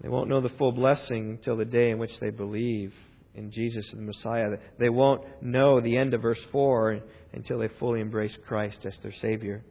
[0.03, 2.93] They won't know the full blessing until the day in which they believe
[3.35, 4.49] in Jesus and the Messiah.
[4.79, 7.01] They won't know the end of verse 4
[7.33, 9.65] until they fully embrace Christ as their Savior.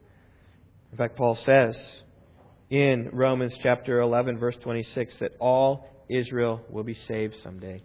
[0.90, 1.76] In fact, Paul says
[2.70, 7.82] in Romans chapter 11, verse 26, that all Israel will be saved someday.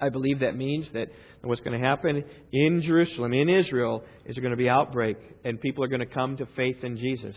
[0.00, 1.08] I believe that means that
[1.42, 5.84] what's going to happen in Jerusalem, in Israel, is going to be outbreak, and people
[5.84, 7.36] are going to come to faith in Jesus.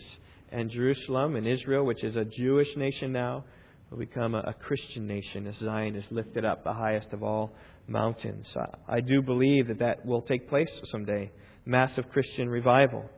[0.50, 3.44] And Jerusalem and Israel, which is a Jewish nation now,
[3.90, 7.54] will become a, a Christian nation as Zion is lifted up, the highest of all
[7.88, 8.46] mountains.
[8.56, 11.32] I, I do believe that that will take place someday.
[11.66, 13.10] Massive Christian revival.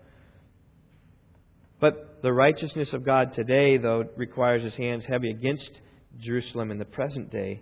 [1.79, 5.69] But the righteousness of God today, though, requires his hands heavy against
[6.19, 7.62] Jerusalem in the present day.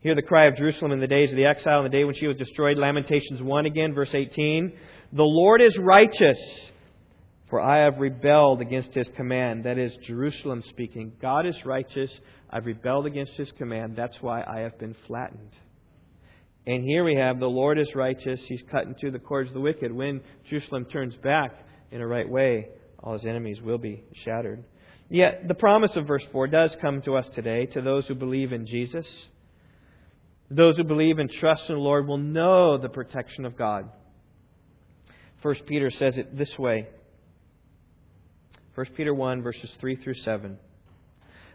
[0.00, 2.14] Hear the cry of Jerusalem in the days of the exile, in the day when
[2.14, 2.78] she was destroyed.
[2.78, 4.72] Lamentations 1 again, verse 18.
[5.12, 6.38] The Lord is righteous,
[7.50, 9.64] for I have rebelled against his command.
[9.64, 11.12] That is Jerusalem speaking.
[11.20, 12.10] God is righteous.
[12.50, 13.96] I've rebelled against his command.
[13.96, 15.52] That's why I have been flattened.
[16.66, 18.40] And here we have the Lord is righteous.
[18.46, 19.90] He's cut into the cords of the wicked.
[19.90, 21.52] When Jerusalem turns back
[21.90, 22.68] in a right way,
[23.02, 24.64] all his enemies will be shattered.
[25.08, 28.52] Yet the promise of verse 4 does come to us today to those who believe
[28.52, 29.06] in Jesus.
[30.50, 33.88] Those who believe and trust in the Lord will know the protection of God.
[35.40, 36.88] 1 Peter says it this way
[38.78, 40.56] 1 Peter 1, verses 3 through 7.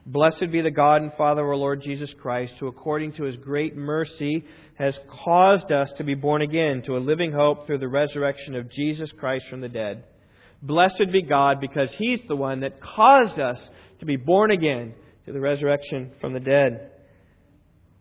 [0.05, 3.37] Blessed be the God and Father of our Lord Jesus Christ, who according to his
[3.37, 4.43] great mercy
[4.77, 8.69] has caused us to be born again to a living hope through the resurrection of
[8.69, 10.03] Jesus Christ from the dead.
[10.61, 13.57] Blessed be God because he's the one that caused us
[14.01, 14.93] to be born again
[15.25, 16.91] to the resurrection from the dead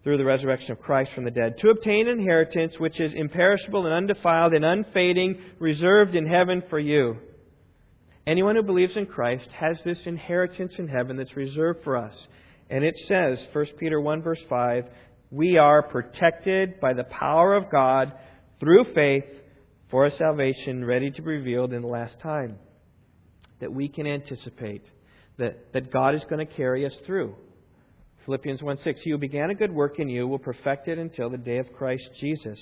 [0.02, 3.86] through the resurrection of Christ from the dead, to obtain an inheritance which is imperishable
[3.86, 7.18] and undefiled and unfading, reserved in heaven for you
[8.26, 12.14] Anyone who believes in Christ has this inheritance in heaven that's reserved for us.
[12.70, 14.84] And it says, 1 Peter 1, verse 5,
[15.30, 18.12] we are protected by the power of God
[18.60, 19.24] through faith
[19.90, 22.58] for a salvation ready to be revealed in the last time.
[23.60, 24.84] That we can anticipate
[25.38, 27.34] that, that God is going to carry us through.
[28.24, 31.28] Philippians 1 6, He who began a good work in you will perfect it until
[31.28, 32.58] the day of Christ Jesus.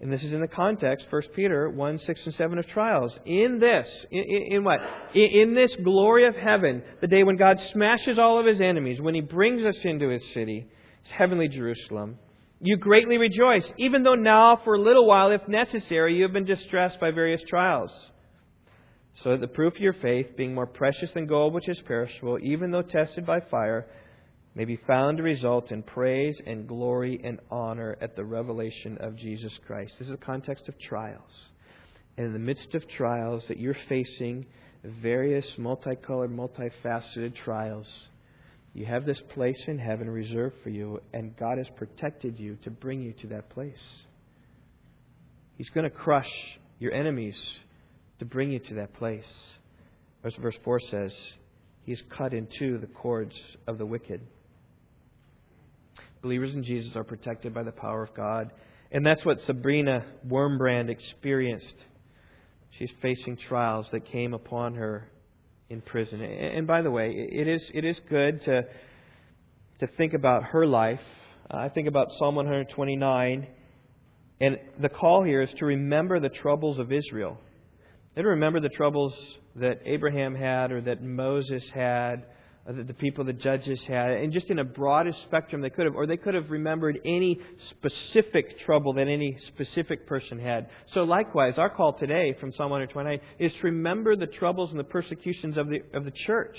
[0.00, 3.12] And this is in the context, 1 Peter 1, 6 and 7 of trials.
[3.26, 4.78] In this, in, in what?
[5.12, 9.00] In, in, this glory of heaven, the day when God smashes all of his enemies,
[9.00, 10.68] when he brings us into his city,
[11.02, 12.16] his heavenly Jerusalem,
[12.60, 16.44] you greatly rejoice, even though now, for a little while, if necessary, you have been
[16.44, 17.90] distressed by various trials.
[19.24, 22.38] So that the proof of your faith, being more precious than gold which is perishable,
[22.40, 23.86] even though tested by fire,
[24.54, 29.16] may be found to result in praise and glory and honor at the revelation of
[29.16, 29.92] Jesus Christ.
[29.98, 31.30] This is a context of trials.
[32.16, 34.46] And in the midst of trials that you're facing,
[35.02, 37.86] various multicolored, multifaceted trials,
[38.74, 42.70] you have this place in heaven reserved for you, and God has protected you to
[42.70, 43.74] bring you to that place.
[45.56, 46.30] He's going to crush
[46.78, 47.36] your enemies
[48.18, 49.24] to bring you to that place.
[50.24, 51.12] As verse 4 says,
[51.88, 53.34] He's cut in two the cords
[53.66, 54.20] of the wicked.
[56.20, 58.50] Believers in Jesus are protected by the power of God.
[58.92, 61.76] And that's what Sabina Wurmbrand experienced.
[62.78, 65.08] She's facing trials that came upon her
[65.70, 66.20] in prison.
[66.20, 68.64] And by the way, it is, it is good to,
[69.80, 71.00] to think about her life.
[71.50, 73.46] I think about Psalm 129.
[74.42, 77.38] And the call here is to remember the troubles of Israel.
[78.16, 79.14] And remember the troubles
[79.56, 82.24] that Abraham had or that Moses had
[82.68, 85.86] uh, that the people, the judges had, and just in a broadest spectrum they could
[85.86, 87.40] have, or they could have remembered any
[87.70, 90.68] specific trouble that any specific person had.
[90.92, 94.84] So likewise, our call today from Psalm 129 is to remember the troubles and the
[94.84, 96.56] persecutions of the, of the church.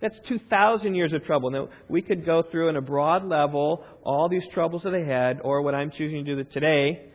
[0.00, 1.50] That's 2,000 years of trouble.
[1.50, 5.40] Now, we could go through in a broad level all these troubles that they had,
[5.42, 7.10] or what I'm choosing to do today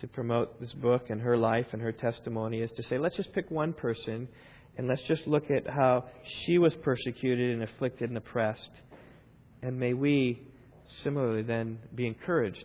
[0.00, 3.32] to promote this book and her life and her testimony is to say, let's just
[3.32, 4.28] pick one person
[4.76, 6.04] and let's just look at how
[6.44, 8.70] she was persecuted and afflicted and oppressed.
[9.62, 10.42] And may we
[11.04, 12.64] similarly then be encouraged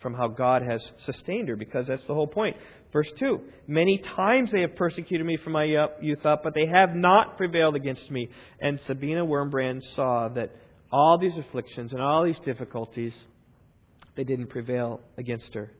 [0.00, 2.56] from how God has sustained her, because that's the whole point.
[2.92, 5.64] Verse 2 Many times they have persecuted me from my
[6.00, 8.28] youth up, but they have not prevailed against me.
[8.60, 10.54] And Sabina Wurmbrand saw that
[10.92, 13.12] all these afflictions and all these difficulties,
[14.14, 15.72] they didn't prevail against her.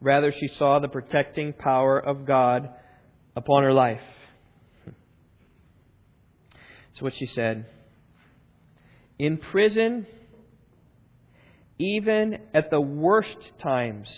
[0.00, 2.68] Rather, she saw the protecting power of God
[3.34, 4.00] upon her life.
[6.92, 7.66] That's what she said.
[9.18, 10.06] In prison,
[11.78, 14.08] even at the worst times,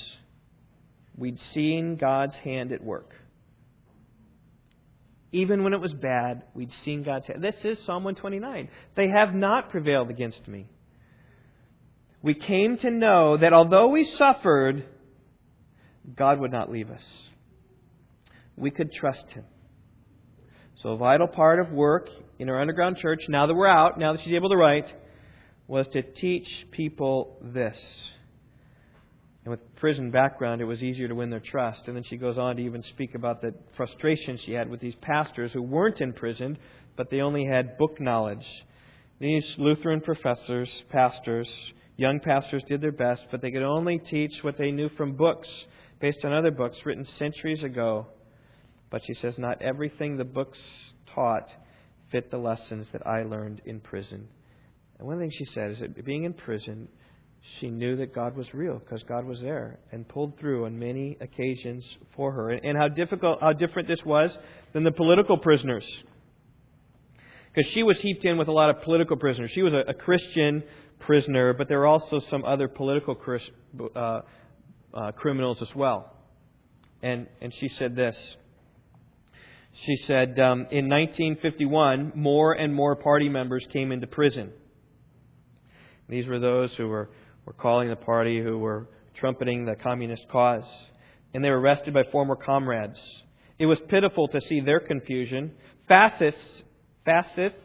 [1.16, 3.12] we'd seen God's hand at work.
[5.30, 7.42] Even when it was bad, we'd seen God's hand.
[7.42, 8.68] This is Psalm 129.
[8.96, 10.66] They have not prevailed against me.
[12.22, 14.84] We came to know that although we suffered,
[16.16, 17.02] God would not leave us.
[18.56, 19.44] We could trust Him.
[20.82, 24.12] So, a vital part of work in our underground church, now that we're out, now
[24.12, 24.86] that she's able to write,
[25.66, 27.76] was to teach people this.
[29.44, 31.82] And with prison background, it was easier to win their trust.
[31.86, 34.94] And then she goes on to even speak about the frustration she had with these
[35.00, 36.58] pastors who weren't imprisoned,
[36.96, 38.44] but they only had book knowledge.
[39.20, 41.48] These Lutheran professors, pastors,
[41.96, 45.48] young pastors did their best, but they could only teach what they knew from books
[46.00, 48.06] based on other books written centuries ago
[48.90, 50.58] But she says, Not everything the books
[51.14, 51.48] taught
[52.10, 54.28] fit the lessons that I learned in prison.
[54.98, 56.88] And one thing she said is that being in prison,
[57.60, 61.16] she knew that God was real because God was there and pulled through on many
[61.20, 61.84] occasions
[62.16, 62.50] for her.
[62.50, 64.30] And, and how difficult, how different this was
[64.72, 65.84] than the political prisoners.
[67.54, 69.50] Because she was heaped in with a lot of political prisoners.
[69.54, 70.62] She was a, a Christian
[71.00, 73.16] prisoner, but there were also some other political
[73.94, 74.20] uh,
[74.94, 76.14] uh, criminals as well.
[77.02, 78.16] And, and she said this.
[79.86, 84.50] She said, um, in 1951, more and more party members came into prison.
[86.08, 87.10] These were those who were,
[87.44, 90.64] were calling the party, who were trumpeting the communist cause.
[91.32, 92.98] And they were arrested by former comrades.
[93.58, 95.52] It was pitiful to see their confusion.
[95.86, 96.40] Fascists,
[97.04, 97.58] fascists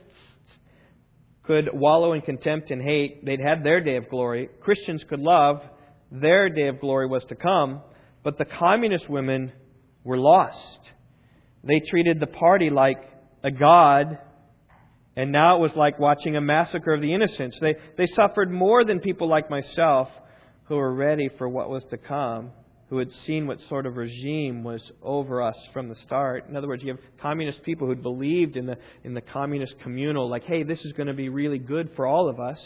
[1.44, 3.26] could wallow in contempt and hate.
[3.26, 4.50] They'd had their day of glory.
[4.62, 5.62] Christians could love.
[6.14, 7.82] Their day of glory was to come.
[8.24, 9.52] But the communist women
[10.04, 10.80] were lost.
[11.64, 13.04] They treated the party like
[13.44, 14.18] a god,
[15.16, 17.58] and now it was like watching a massacre of the innocents.
[17.60, 20.08] They, they suffered more than people like myself
[20.66, 22.52] who were ready for what was to come,
[22.90, 26.48] who had seen what sort of regime was over us from the start.
[26.48, 30.30] In other words, you have communist people who believed in the, in the communist communal,
[30.30, 32.60] like, hey, this is going to be really good for all of us.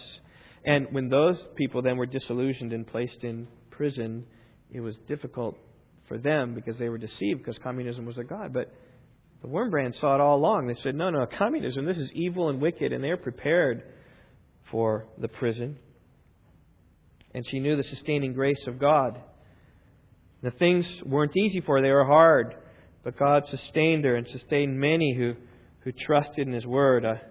[0.67, 4.25] And when those people then were disillusioned and placed in prison,
[4.69, 5.57] it was difficult
[6.09, 8.51] for them because they were deceived because communism was a god.
[8.51, 8.73] But
[9.41, 10.67] the Wurmbrand saw it all along.
[10.67, 13.81] They said, no, no, communism, this is evil and wicked, and they're prepared
[14.69, 15.77] for the prison.
[17.33, 19.21] And she knew the sustaining grace of God.
[20.43, 22.55] The things weren't easy for her, they were hard.
[23.05, 25.35] But God sustained her and sustained many who,
[25.79, 27.05] who trusted in His Word.
[27.05, 27.21] I,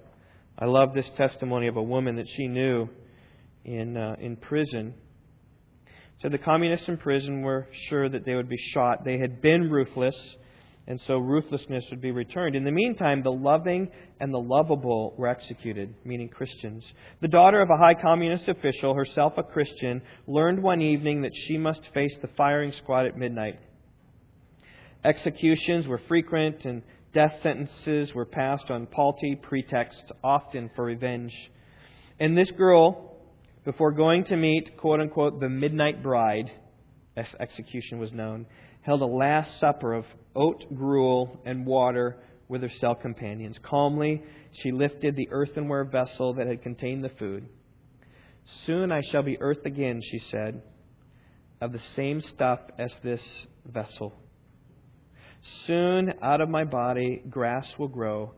[0.59, 2.89] I love this testimony of a woman that she knew
[3.67, 4.95] in, uh, in prison.
[6.23, 9.05] So the communists in prison were sure that they would be shot.
[9.05, 10.17] They had been ruthless
[10.89, 12.55] and so ruthlessness would be returned.
[12.55, 13.89] In the meantime, the loving
[14.21, 16.85] and the lovable were executed, meaning Christians.
[17.21, 21.59] The daughter of a high communist official, herself a Christian, learned one evening that she
[21.59, 23.59] must face the firing squad at midnight.
[25.05, 31.33] Executions were frequent, and death sentences were passed on paltry pretexts, often for revenge.
[32.21, 33.16] And this girl,
[33.67, 36.51] before going to meet, quote unquote, the midnight bride,
[37.17, 38.47] as execution was known,
[38.83, 40.05] held a last supper of
[40.37, 42.17] oat gruel and water
[42.49, 43.57] with her cell companions.
[43.69, 44.23] Calmly,
[44.63, 47.49] she lifted the earthenware vessel that had contained the food.
[48.67, 50.63] Soon I shall be earth again, she said,
[51.61, 53.21] of the same stuff as this
[53.67, 54.15] vessel.
[55.67, 58.33] Soon out of my body grass will grow.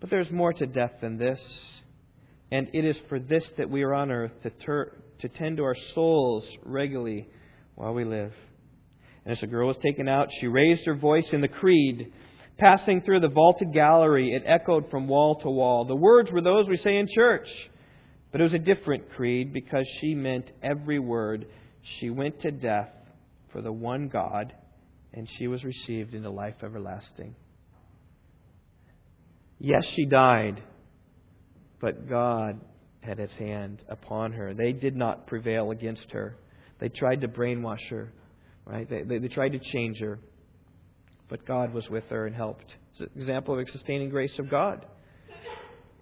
[0.00, 1.40] But there's more to death than this.
[2.50, 5.64] And it is for this that we are on earth, to, ter- to tend to
[5.64, 7.28] our souls regularly
[7.74, 8.32] while we live.
[9.24, 12.12] And as the girl was taken out, she raised her voice in the creed.
[12.58, 15.84] Passing through the vaulted gallery, it echoed from wall to wall.
[15.86, 17.48] The words were those we say in church,
[18.30, 21.46] but it was a different creed because she meant every word.
[21.98, 22.90] She went to death
[23.52, 24.52] for the one God,
[25.12, 27.34] and she was received into life everlasting.
[29.58, 30.62] Yes, she died,
[31.84, 32.58] but God
[33.00, 34.54] had his hand upon her.
[34.54, 36.34] They did not prevail against her.
[36.80, 38.10] They tried to brainwash her.
[38.64, 38.88] Right?
[38.88, 40.18] They, they, they tried to change her,
[41.28, 42.64] but God was with her and helped.
[42.92, 44.86] It's an example of the sustaining grace of God.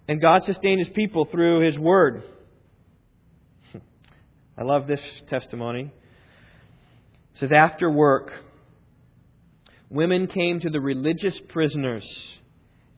[0.07, 2.23] And God sustained his people through his word.
[4.57, 5.91] I love this testimony.
[7.33, 8.31] It says, After work,
[9.89, 12.05] women came to the religious prisoners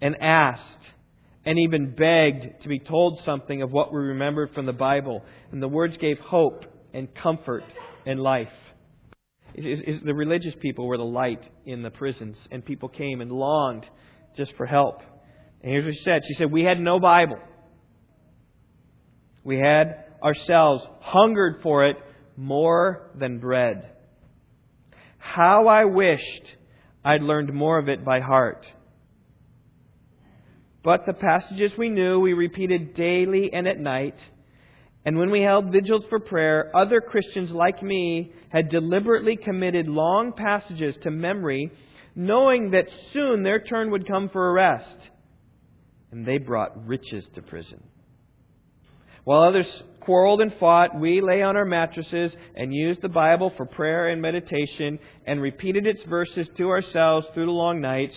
[0.01, 0.74] and asked
[1.45, 5.23] and even begged to be told something of what we remembered from the Bible.
[5.51, 7.63] And the words gave hope and comfort
[8.05, 8.49] and life
[9.57, 13.85] is, the religious people were the light in the prisons, and people came and longed
[14.35, 14.99] just for help.
[15.61, 17.39] And here's what she said She said, We had no Bible.
[19.43, 21.97] We had ourselves hungered for it
[22.35, 23.91] more than bread.
[25.17, 26.55] How I wished
[27.03, 28.65] I'd learned more of it by heart.
[30.85, 34.15] But the passages we knew, we repeated daily and at night
[35.05, 40.33] and when we held vigils for prayer, other Christians like me had deliberately committed long
[40.35, 41.71] passages to memory,
[42.15, 44.97] knowing that soon their turn would come for arrest.
[46.11, 47.83] And they brought riches to prison.
[49.25, 49.67] While others
[49.99, 54.21] quarreled and fought, we lay on our mattresses and used the Bible for prayer and
[54.21, 58.15] meditation and repeated its verses to ourselves through the long nights.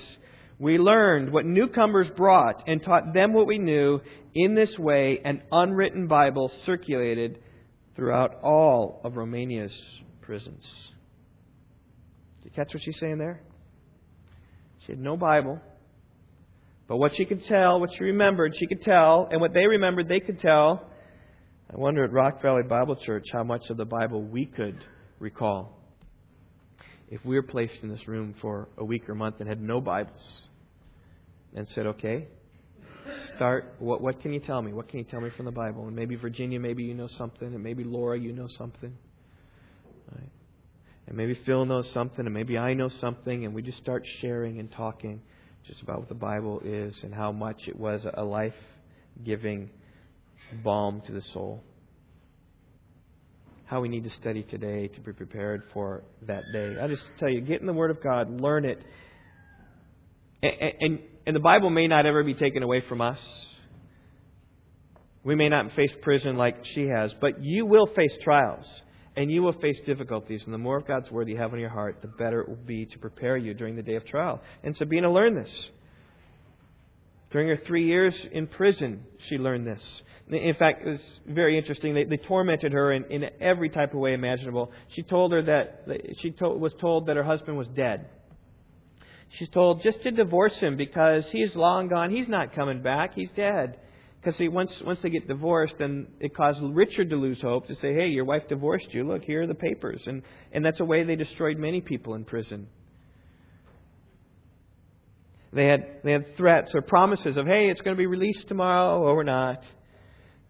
[0.59, 4.01] We learned what newcomers brought and taught them what we knew.
[4.35, 7.39] In this way, an unwritten Bible circulated
[7.95, 9.77] throughout all of Romania's
[10.23, 10.65] prisons.
[12.43, 13.41] Do you catch what she's saying there?
[14.85, 15.61] She had no Bible.
[16.89, 20.09] But what she could tell, what she remembered, she could tell, and what they remembered,
[20.09, 20.91] they could tell.
[21.73, 24.83] I wonder at Rock Valley Bible Church how much of the Bible we could
[25.21, 25.78] recall
[27.11, 29.81] if we were placed in this room for a week or month and had no
[29.81, 30.21] Bibles
[31.55, 32.27] and said, okay,
[33.37, 34.73] start, what, what can you tell me?
[34.73, 35.87] What can you tell me from the Bible?
[35.87, 38.93] And maybe Virginia, maybe you know something, and maybe Laura, you know something.
[40.13, 40.31] Right?
[41.07, 44.61] And maybe Phil knows something, and maybe I know something, and we just start sharing
[44.61, 45.23] and talking
[45.67, 48.55] just about what the Bible is and how much it was a life
[49.25, 49.71] giving
[50.63, 51.63] balm to the soul.
[53.69, 56.77] How we need to study today to be prepared for that day.
[56.83, 58.83] I just tell you, get in the Word of God, learn it.
[60.43, 63.19] And, and, and the Bible may not ever be taken away from us.
[65.23, 68.65] We may not face prison like she has, but you will face trials
[69.15, 70.41] and you will face difficulties.
[70.47, 72.57] And the more of God's Word you have in your heart, the better it will
[72.57, 74.41] be to prepare you during the day of trial.
[74.63, 75.53] And Sabina learned this.
[77.31, 79.83] During her three years in prison, she learned this.
[80.31, 81.95] In fact, it was very interesting.
[81.95, 84.71] They, they tormented her in, in every type of way imaginable.
[84.95, 85.87] She told her that
[86.21, 88.07] she told, was told that her husband was dead.
[89.39, 92.11] She's told just to divorce him because he's long gone.
[92.11, 93.15] He's not coming back.
[93.15, 93.79] He's dead.
[94.21, 97.75] Because see, once once they get divorced, then it caused Richard to lose hope to
[97.77, 99.07] say, "Hey, your wife divorced you.
[99.07, 100.23] Look, here are the papers." And
[100.53, 102.69] and that's a way they destroyed many people in prison.
[105.53, 109.01] They had they had threats or promises of, "Hey, it's going to be released tomorrow,
[109.01, 109.63] or we're not."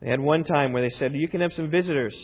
[0.00, 2.14] They had one time where they said, "You can have some visitors,"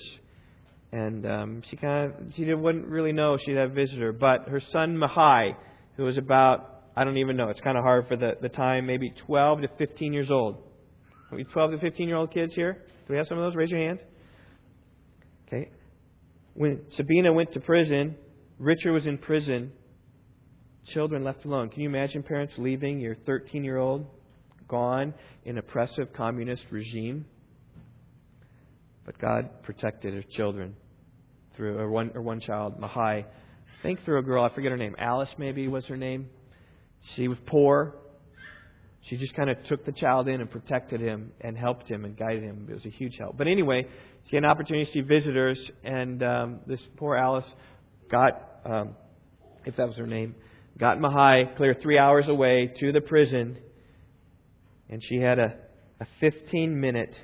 [0.93, 4.13] and um, she kind of she wouldn't really know she'd have a visitor.
[4.13, 5.57] But her son Mihai,
[5.97, 8.87] who was about I don't even know, it's kind of hard for the the time,
[8.87, 10.63] maybe 12 to 15 years old
[11.31, 12.75] Are we 12 to 15 year old kids here?
[13.07, 13.57] Do we have some of those?
[13.57, 13.99] Raise your hand.
[15.49, 15.71] Okay.
[16.55, 18.15] When Sabina went to prison,
[18.59, 19.73] Richard was in prison,
[20.93, 21.71] children left alone.
[21.71, 24.07] Can you imagine parents leaving your 13 year old
[24.69, 25.13] gone
[25.45, 27.27] in oppressive communist regime?
[29.05, 30.75] But God protected his children
[31.57, 33.25] through, or one, or one child, Mihai.
[33.25, 33.27] I
[33.83, 36.29] think through a girl, I forget her name, Alice maybe was her name.
[37.15, 37.95] She was poor,
[39.09, 42.17] she just kind of took the child in and protected him and helped him and
[42.17, 42.67] guided him.
[42.71, 43.37] It was a huge help.
[43.37, 43.87] But anyway,
[44.29, 47.45] she had an opportunity to see visitors, and um, this poor Alice
[48.11, 48.97] got, um,
[49.67, 50.35] if that was her name,
[50.79, 53.59] got Mihai clear three hours away to the prison,
[54.89, 55.55] and she had a,
[56.01, 57.15] a 15 minute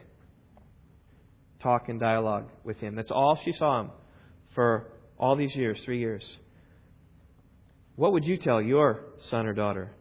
[1.63, 2.95] talk and dialogue with him.
[2.95, 3.91] That's all she saw him
[4.55, 6.25] for all these years, three years.
[7.97, 9.95] What would you tell your son or daughter?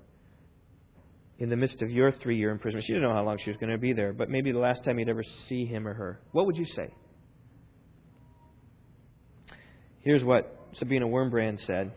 [1.39, 2.86] in the midst of your three year imprisonment.
[2.86, 4.84] She didn't know how long she was going to be there, but maybe the last
[4.84, 6.20] time you'd ever see him or her.
[6.34, 6.93] What would you say?
[10.01, 11.93] Here's what Sabina Wurmbrand said.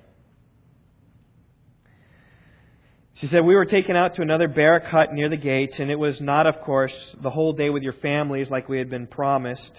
[3.23, 5.99] She said, We were taken out to another barrack hut near the gates, and it
[5.99, 6.93] was not, of course,
[7.23, 9.71] the whole day with your families like we had been promised.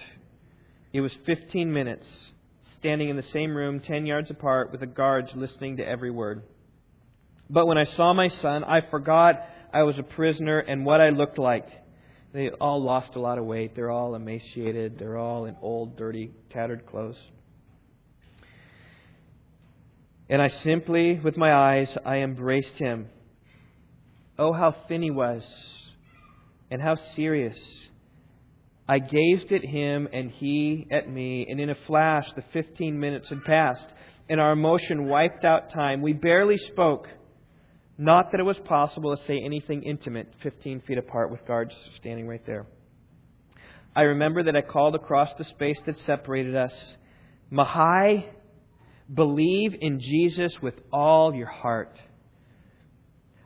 [0.94, 2.06] It was 15 minutes,
[2.78, 6.42] standing in the same room, 10 yards apart, with the guards listening to every word.
[7.50, 9.42] But when I saw my son, I forgot
[9.74, 11.66] I was a prisoner and what I looked like.
[12.32, 13.76] They all lost a lot of weight.
[13.76, 14.98] They're all emaciated.
[14.98, 17.18] They're all in old, dirty, tattered clothes.
[20.30, 23.10] And I simply, with my eyes, I embraced him.
[24.38, 25.42] Oh, how thin he was,
[26.70, 27.56] and how serious.
[28.88, 33.28] I gazed at him, and he at me, and in a flash, the 15 minutes
[33.28, 33.86] had passed,
[34.28, 36.02] and our emotion wiped out time.
[36.02, 37.06] We barely spoke.
[37.96, 42.26] Not that it was possible to say anything intimate 15 feet apart with guards standing
[42.26, 42.66] right there.
[43.94, 46.72] I remember that I called across the space that separated us
[47.52, 48.24] Mihai,
[49.12, 51.96] believe in Jesus with all your heart.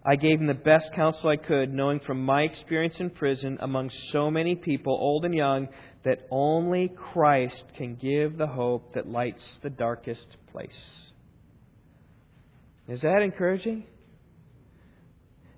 [0.09, 3.91] I gave him the best counsel I could, knowing from my experience in prison among
[4.11, 5.69] so many people, old and young,
[6.05, 10.71] that only Christ can give the hope that lights the darkest place.
[12.89, 13.85] Is that encouraging?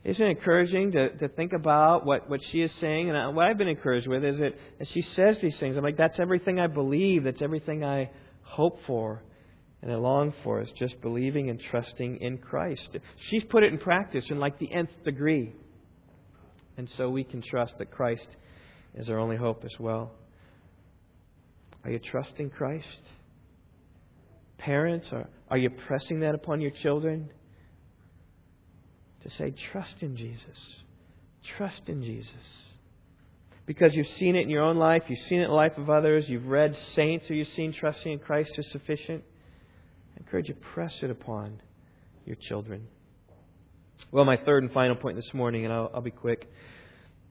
[0.03, 3.09] Isn't it encouraging to, to think about what, what she is saying?
[3.09, 5.97] And what I've been encouraged with is that as she says these things, I'm like,
[5.97, 7.23] that's everything I believe.
[7.23, 8.11] That's everything I
[8.43, 9.23] hope for
[9.83, 12.97] and I long for is just believing and trusting in Christ.
[13.31, 15.55] She's put it in practice in like the nth degree.
[16.77, 18.27] And so we can trust that Christ
[18.95, 20.13] is our only hope as well.
[21.85, 22.87] Are you trusting Christ?
[24.59, 27.31] Parents, are, are you pressing that upon your children?
[29.23, 30.59] to say, trust in Jesus.
[31.57, 32.31] Trust in Jesus.
[33.67, 35.91] Because you've seen it in your own life, you've seen it in the life of
[35.91, 39.23] others, you've read saints who you've seen trusting in Christ is sufficient.
[40.21, 41.63] I encourage you, press it upon
[42.27, 42.87] your children.
[44.13, 46.51] Well, my third and final point this morning, and I'll, I'll be quick.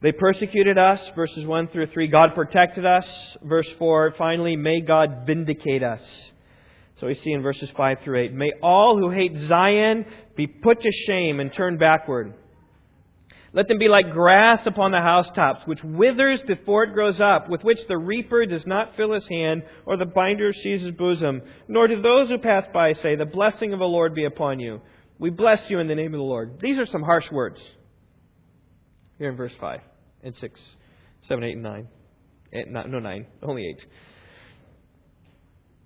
[0.02, 2.08] They persecuted us, verses 1 through 3.
[2.08, 3.06] God protected us,
[3.44, 4.16] verse 4.
[4.18, 6.02] Finally, may God vindicate us.
[7.00, 8.34] So we see in verses 5 through 8.
[8.34, 12.34] May all who hate Zion be put to shame and turn backward.
[13.52, 17.64] Let them be like grass upon the housetops, which withers before it grows up, with
[17.64, 21.41] which the reaper does not fill his hand, or the binder sheathes his bosom.
[21.68, 24.82] Nor do those who pass by say, The blessing of the Lord be upon you.
[25.18, 26.60] We bless you in the name of the Lord.
[26.62, 27.60] These are some harsh words.
[29.18, 29.82] Here in verse 5
[30.24, 30.60] and 6,
[31.28, 31.88] 7, 8, and 9.
[32.54, 33.86] Eh, no, 9, only 8.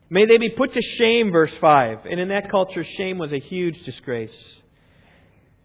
[0.09, 1.99] May they be put to shame, verse 5.
[2.09, 4.35] And in that culture, shame was a huge disgrace.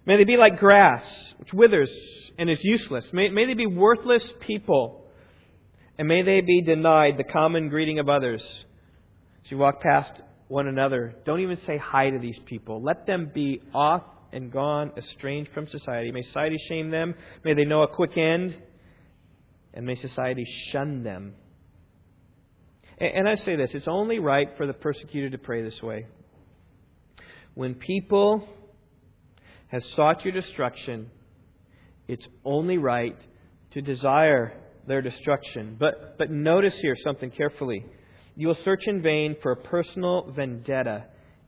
[0.08, 1.02] May they be like grass,
[1.36, 1.90] which withers
[2.38, 3.04] and is useless.
[3.12, 5.04] May, may they be worthless people.
[5.98, 8.42] And may they be denied the common greeting of others.
[9.44, 10.12] As you walk past
[10.46, 12.82] one another, don't even say hi to these people.
[12.82, 14.02] Let them be off
[14.32, 16.10] and gone, estranged from society.
[16.10, 17.14] May society shame them.
[17.44, 18.56] May they know a quick end.
[19.74, 21.34] And may society shun them.
[22.96, 26.06] And I say this it's only right for the persecuted to pray this way.
[27.52, 28.48] When people
[29.68, 31.10] has sought your destruction,
[32.06, 33.16] it's only right
[33.72, 34.52] to desire
[34.86, 35.76] their destruction.
[35.78, 37.84] But, but notice here something carefully.
[38.34, 41.04] You will search in vain for a personal vendetta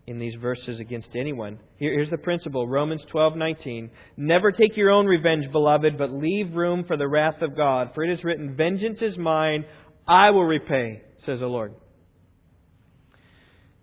[0.06, 1.58] in these verses against anyone.
[1.76, 3.90] Here, here's the principle Romans 12:19.
[4.16, 7.92] Never take your own revenge, beloved, but leave room for the wrath of God.
[7.94, 9.64] For it is written, Vengeance is mine,
[10.08, 11.74] I will repay, says the Lord.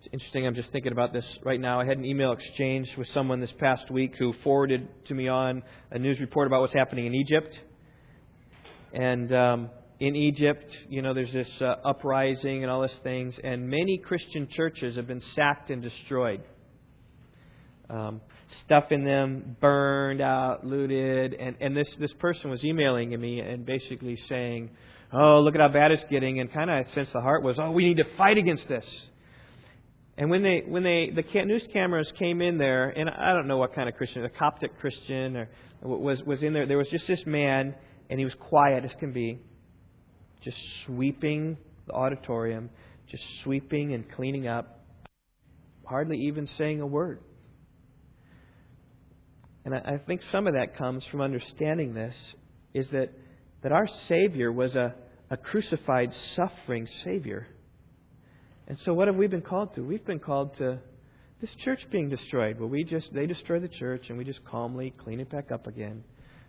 [0.00, 0.46] It's interesting.
[0.46, 1.80] I'm just thinking about this right now.
[1.80, 5.64] I had an email exchange with someone this past week who forwarded to me on
[5.90, 7.58] a news report about what's happening in Egypt.
[8.92, 13.68] And um, in Egypt, you know, there's this uh, uprising and all these things, and
[13.68, 16.42] many Christian churches have been sacked and destroyed.
[17.90, 18.20] Um,
[18.66, 23.66] stuff in them burned out, looted, and, and this, this person was emailing me and
[23.66, 24.70] basically saying,
[25.12, 27.72] Oh, look at how bad it's getting, and kind of sense the heart was, Oh,
[27.72, 28.84] we need to fight against this.
[30.18, 33.56] And when they when they the news cameras came in there, and I don't know
[33.56, 35.48] what kind of Christian, a Coptic Christian, or
[35.80, 36.66] was was in there.
[36.66, 37.72] There was just this man,
[38.10, 39.38] and he was quiet as can be,
[40.42, 41.56] just sweeping
[41.86, 42.68] the auditorium,
[43.08, 44.84] just sweeping and cleaning up,
[45.84, 47.20] hardly even saying a word.
[49.64, 52.16] And I, I think some of that comes from understanding this
[52.74, 53.12] is that
[53.62, 54.96] that our Savior was a,
[55.30, 57.46] a crucified, suffering Savior.
[58.68, 59.80] And so what have we been called to?
[59.80, 60.78] We've been called to
[61.40, 62.60] this church being destroyed.
[62.60, 65.66] Well, we just they destroy the church and we just calmly clean it back up
[65.66, 66.04] again.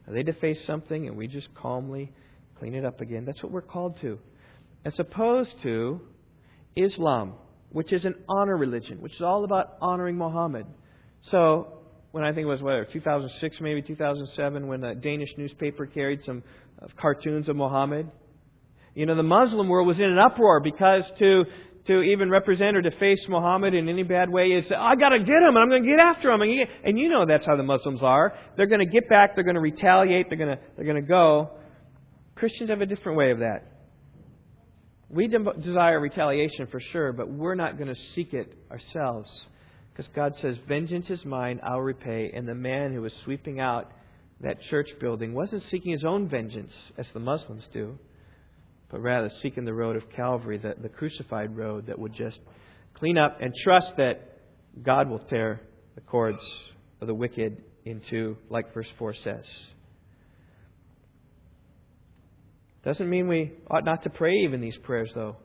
[0.05, 2.11] They deface something and we just calmly
[2.59, 3.26] clean it up again.
[3.26, 4.20] That's what we're called to.
[4.84, 6.01] As opposed to
[6.76, 7.36] Islam,
[7.72, 10.65] which is an honor religion, which is all about honoring Muhammad.
[11.32, 11.80] So
[12.11, 16.43] when I think it was whether 2006 maybe 2007 when a Danish newspaper carried some
[16.82, 18.11] uh, cartoons of Muhammad.
[18.95, 21.45] You know, the Muslim world was in an uproar because to
[21.89, 25.41] to even represent or deface Muhammad in any bad way is, I got to get
[25.41, 26.41] him, and I'm to get after him.
[26.41, 28.37] And you know that's how the Muslims are.
[28.55, 29.33] They're to get back.
[29.33, 30.27] They're to retaliate.
[30.29, 31.49] They're to they're to go.
[32.35, 33.63] Christians have a different way of that.
[35.09, 39.27] We desire retaliation for sure, but we're not to seek it ourselves.
[39.91, 42.31] Because God says, Vengeance is mine, I'll repay.
[42.35, 43.91] And the man who was sweeping out
[44.41, 47.97] that church building wasn't seeking his own vengeance, as the Muslims do
[48.89, 52.39] but rather seeking the road of Calvary, the, the crucified road that would just
[52.95, 54.39] clean up and trust that
[54.83, 55.61] God will tear
[55.95, 56.41] the cords
[57.01, 59.45] of the wicked into, like verse 4 says.
[62.83, 65.35] Doesn't mean we ought not to pray even these prayers, though.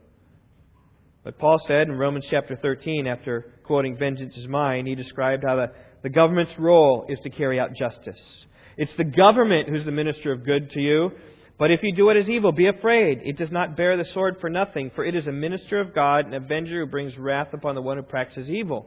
[1.25, 5.57] But Paul said in Romans chapter 13, after quoting, Vengeance is mine, he described how
[5.57, 5.73] the,
[6.03, 8.21] the government's role is to carry out justice.
[8.77, 11.13] It's the government who's the minister of good to you.
[11.59, 13.21] But if you do what is evil, be afraid.
[13.25, 16.27] It does not bear the sword for nothing, for it is a minister of God,
[16.27, 18.87] an avenger who brings wrath upon the one who practices evil.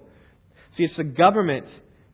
[0.76, 1.66] See, it's the government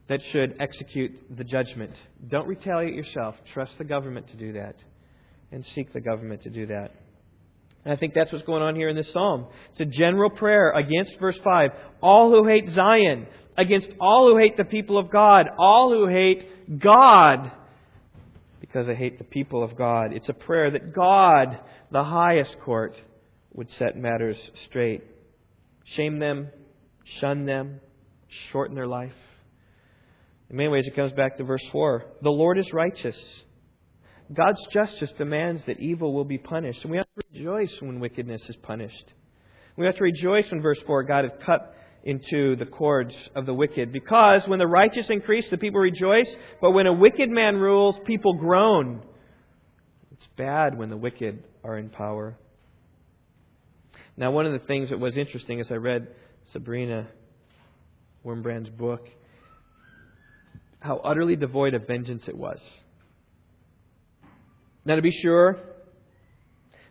[0.08, 1.92] that should execute the judgment.
[2.28, 3.34] Don't retaliate yourself.
[3.52, 4.76] Trust the government to do that.
[5.50, 6.90] And seek the government to do that.
[7.84, 9.46] And I think that's what's going on here in this psalm.
[9.72, 11.70] It's a general prayer against verse 5.
[12.00, 13.26] All who hate Zion,
[13.58, 17.50] against all who hate the people of God, all who hate God
[18.74, 20.12] because I hate the people of God.
[20.12, 21.60] It's a prayer that God,
[21.92, 22.96] the highest court,
[23.52, 25.04] would set matters straight.
[25.96, 26.48] Shame them,
[27.20, 27.78] shun them,
[28.50, 29.12] shorten their life.
[30.50, 32.04] In many ways, it comes back to verse 4.
[32.22, 33.16] The Lord is righteous.
[34.32, 36.80] God's justice demands that evil will be punished.
[36.82, 39.12] And we have to rejoice when wickedness is punished.
[39.76, 43.54] We have to rejoice when, verse 4, God has cut into the cords of the
[43.54, 43.92] wicked.
[43.92, 46.28] Because when the righteous increase, the people rejoice,
[46.60, 49.02] but when a wicked man rules, people groan.
[50.12, 52.36] It's bad when the wicked are in power.
[54.16, 56.08] Now, one of the things that was interesting as I read
[56.52, 57.08] Sabina
[58.24, 59.08] Wurmbrand's book,
[60.78, 62.58] how utterly devoid of vengeance it was.
[64.84, 65.58] Now, to be sure,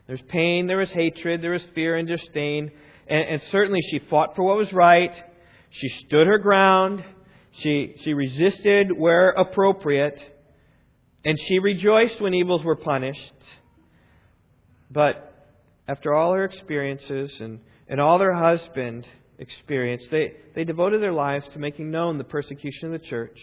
[0.08, 2.72] there's pain, there is hatred, there is fear and disdain,
[3.08, 5.12] and, and certainly she fought for what was right.
[5.72, 7.04] She stood her ground.
[7.62, 10.18] She, she resisted where appropriate.
[11.26, 13.34] And she rejoiced when evils were punished.
[14.92, 15.34] But
[15.88, 19.06] after all her experiences and, and all her husband
[19.40, 23.38] experienced, they, they devoted their lives to making known the persecution of the church,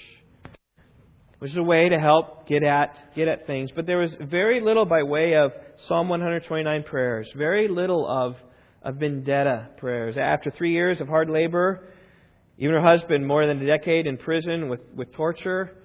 [1.39, 3.71] which is a way to help get at, get at things.
[3.75, 5.53] But there was very little by way of
[5.89, 8.37] Psalm 129 prayers, very little of,
[8.83, 10.17] of vendetta prayers.
[10.17, 11.89] After three years of hard labor,
[12.59, 15.77] even her husband, more than a decade in prison with, with torture,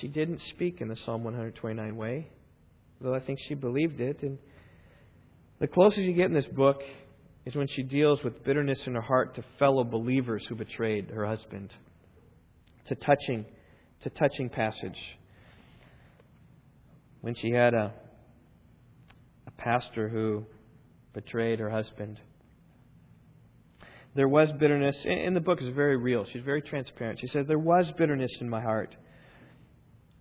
[0.00, 2.28] she didn't speak in the Psalm 129 way
[3.00, 4.22] though I think she believed it.
[4.22, 4.38] And
[5.60, 6.80] the closest you get in this book
[7.46, 11.26] is when she deals with bitterness in her heart to fellow believers who betrayed her
[11.26, 11.72] husband.
[12.82, 13.44] It's a touching,
[13.98, 14.98] it's a touching passage.
[17.20, 18.07] When she had a, a
[19.58, 20.46] pastor who
[21.12, 22.18] betrayed her husband.
[24.14, 26.24] There was bitterness, and the book is very real.
[26.32, 27.20] She's very transparent.
[27.20, 28.96] She said, There was bitterness in my heart.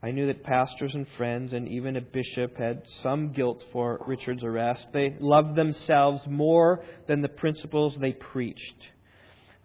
[0.03, 4.43] I knew that pastors and friends and even a bishop had some guilt for Richard's
[4.43, 4.85] arrest.
[4.93, 8.61] They loved themselves more than the principles they preached.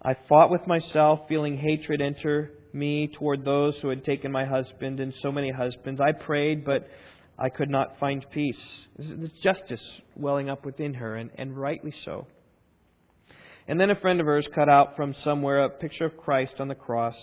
[0.00, 5.00] I fought with myself, feeling hatred enter me toward those who had taken my husband
[5.00, 6.00] and so many husbands.
[6.00, 6.88] I prayed, but
[7.42, 8.62] I could not find peace.
[8.96, 9.82] There's justice
[10.16, 12.26] welling up within her, and, and rightly so.
[13.68, 16.68] And then a friend of hers cut out from somewhere a picture of Christ on
[16.68, 17.16] the cross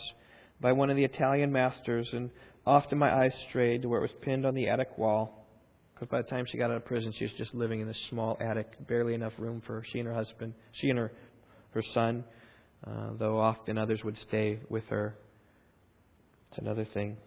[0.62, 2.30] by one of the Italian masters, and
[2.70, 5.48] Often my eyes strayed to where it was pinned on the attic wall,
[5.94, 7.98] because by the time she got out of prison, she was just living in this
[8.12, 11.12] small attic, barely enough room for she and her husband, she and her,
[11.72, 12.24] her son,
[12.86, 15.16] uh, though often others would stay with her.
[16.52, 17.18] It's another thing.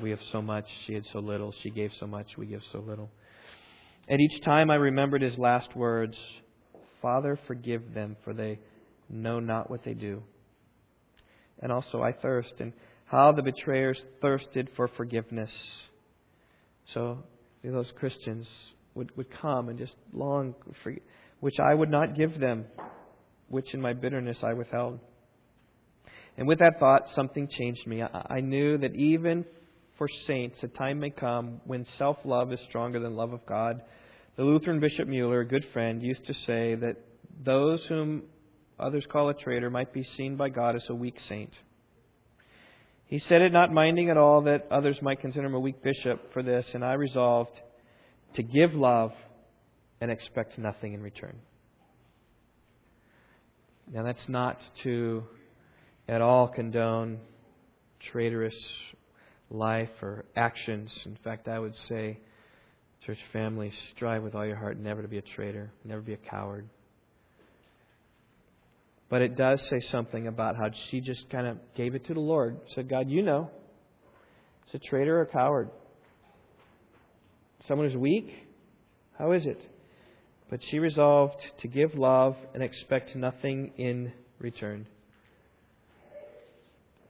[0.00, 1.52] We have so much, she had so little.
[1.62, 3.10] She gave so much, we give so little.
[4.08, 6.16] At each time I remembered his last words
[7.00, 8.58] Father, forgive them, for they
[9.08, 10.22] know not what they do.
[11.60, 12.54] And also, I thirst.
[12.58, 12.72] And
[13.06, 15.50] how the betrayers thirsted for forgiveness.
[16.94, 17.18] So
[17.64, 18.46] those Christians
[18.94, 20.94] would, would come and just long for
[21.40, 22.66] which I would not give them,
[23.48, 25.00] which in my bitterness I withheld.
[26.36, 28.02] And with that thought, something changed me.
[28.02, 29.44] I, I knew that even
[29.98, 33.82] for saints, a time may come when self love is stronger than love of God.
[34.36, 36.96] The Lutheran Bishop Mueller, a good friend, used to say that
[37.44, 38.22] those whom
[38.78, 41.50] others call a traitor might be seen by God as a weak saint.
[43.06, 46.32] He said it not minding at all that others might consider him a weak bishop
[46.32, 47.58] for this, and I resolved
[48.36, 49.12] to give love
[50.00, 51.38] and expect nothing in return.
[53.90, 55.24] Now, that's not to
[56.06, 57.18] at all condone
[58.12, 58.54] traitorous
[59.50, 60.90] life or actions.
[61.06, 62.18] In fact, I would say,
[63.06, 66.18] church family, strive with all your heart never to be a traitor, never be a
[66.18, 66.68] coward.
[69.08, 72.20] But it does say something about how she just kind of gave it to the
[72.20, 72.58] Lord.
[72.74, 73.50] Said, God, you know.
[74.66, 75.70] It's a traitor or a coward.
[77.66, 78.30] Someone who's weak?
[79.18, 79.60] How is it?
[80.50, 84.86] But she resolved to give love and expect nothing in return.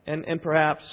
[0.07, 0.84] And, and perhaps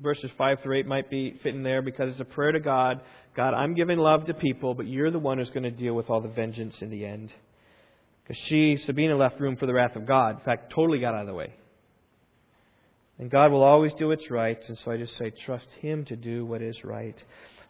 [0.00, 3.00] verses 5 through 8 might be fitting there because it's a prayer to God
[3.36, 6.08] God, I'm giving love to people, but you're the one who's going to deal with
[6.08, 7.32] all the vengeance in the end.
[8.22, 10.38] Because she, Sabina, left room for the wrath of God.
[10.38, 11.52] In fact, totally got out of the way.
[13.18, 16.16] And God will always do what's right, and so I just say, trust Him to
[16.16, 17.16] do what is right.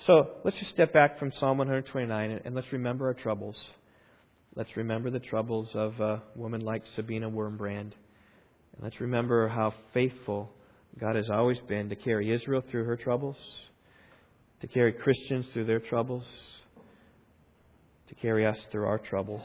[0.06, 3.56] So let's just step back from Psalm 129 and let's remember our troubles.
[4.54, 7.92] Let's remember the troubles of a woman like Sabina Wurmbrand.
[8.74, 10.50] And let's remember how faithful
[10.98, 13.36] God has always been to carry Israel through her troubles,
[14.60, 16.24] to carry Christians through their troubles,
[18.08, 19.42] to carry us through our troubles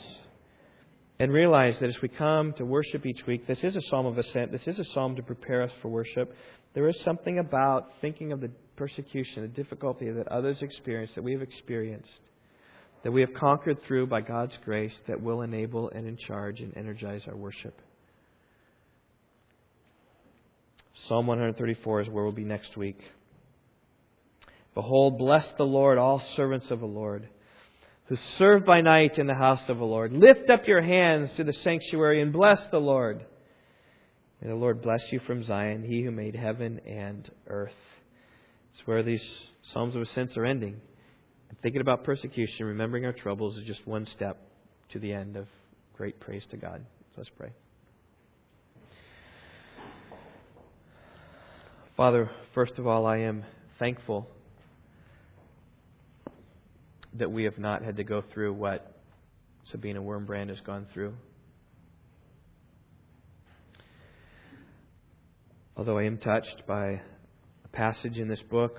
[1.19, 4.17] and realize that as we come to worship each week, this is a psalm of
[4.17, 4.51] ascent.
[4.51, 6.33] This is a psalm to prepare us for worship.
[6.73, 11.33] There is something about thinking of the persecution, the difficulty that others experience, that we
[11.33, 12.07] have experienced,
[13.03, 16.75] that we have conquered through by God's grace, that will enable and in charge and
[16.77, 17.77] energize our worship.
[21.07, 22.99] Psalm 134 is where we'll be next week.
[24.75, 27.27] Behold, bless the Lord, all servants of the Lord
[28.09, 30.11] who serve by night in the house of the Lord.
[30.11, 33.23] Lift up your hands to the sanctuary and bless the Lord.
[34.41, 37.71] May the Lord bless you from Zion, he who made heaven and earth.
[38.73, 39.21] It's where these
[39.71, 40.81] Psalms of Ascents are ending.
[41.49, 44.37] And thinking about persecution, remembering our troubles, is just one step
[44.91, 45.45] to the end of
[45.95, 46.83] great praise to God.
[47.15, 47.51] Let's pray.
[51.99, 53.43] Father, first of all, I am
[53.77, 54.25] thankful
[57.15, 59.01] that we have not had to go through what
[59.69, 61.13] Sabina Wurmbrand has gone through.
[65.75, 67.01] Although I am touched by
[67.65, 68.77] a passage in this book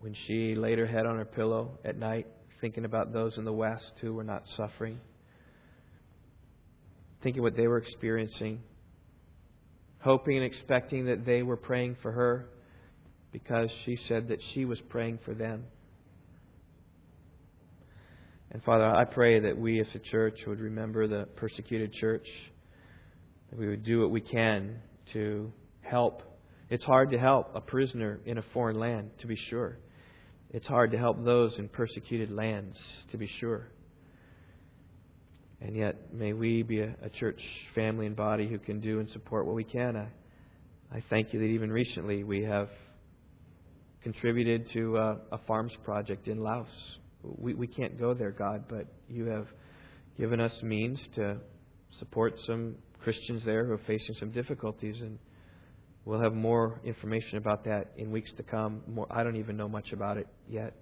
[0.00, 2.26] when she laid her head on her pillow at night,
[2.62, 4.98] thinking about those in the West who were not suffering,
[7.22, 8.62] thinking what they were experiencing,
[10.00, 12.46] hoping and expecting that they were praying for her
[13.32, 15.64] because she said that she was praying for them.
[18.50, 22.26] And Father, I pray that we as a church would remember the persecuted church,
[23.50, 24.76] that we would do what we can
[25.12, 26.22] to help.
[26.70, 29.78] It's hard to help a prisoner in a foreign land, to be sure.
[30.50, 32.76] It's hard to help those in persecuted lands,
[33.10, 33.68] to be sure.
[35.60, 37.40] And yet, may we be a, a, church
[37.74, 39.96] family and body who can do and support what we can.
[39.96, 40.08] I,
[40.96, 42.68] I thank you that even recently we have
[44.02, 46.68] contributed to a, a farms project in Laos.
[47.22, 49.46] We, we can't go there, God, but you have
[50.16, 51.38] given us means to
[51.98, 54.96] support some Christians there who are facing some difficulties.
[55.00, 55.18] And
[56.04, 58.82] we'll have more information about that in weeks to come.
[58.86, 60.74] More, I don't even know much about it yet.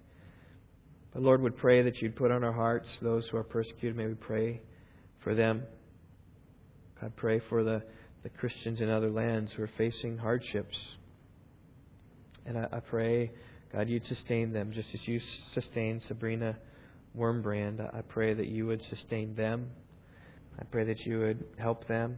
[1.13, 3.95] But Lord, would pray that you'd put on our hearts those who are persecuted.
[3.95, 4.61] May we pray
[5.23, 5.63] for them.
[7.01, 7.83] God, pray for the,
[8.23, 10.77] the Christians in other lands who are facing hardships.
[12.45, 13.31] And I, I pray,
[13.73, 15.19] God, you'd sustain them just as you
[15.53, 16.57] sustained Sabina
[17.17, 17.81] Wurmbrand.
[17.93, 19.69] I pray that you would sustain them.
[20.59, 22.17] I pray that you would help them.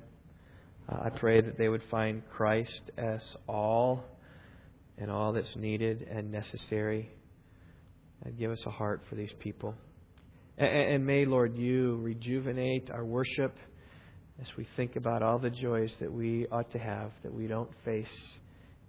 [0.88, 4.04] Uh, I pray that they would find Christ as all
[4.98, 7.12] and all that's needed and necessary.
[8.26, 9.76] And give us a heart for these people.
[10.58, 13.56] And may, Lord, you rejuvenate our worship
[14.42, 17.70] as we think about all the joys that we ought to have, that we don't
[17.86, 18.06] face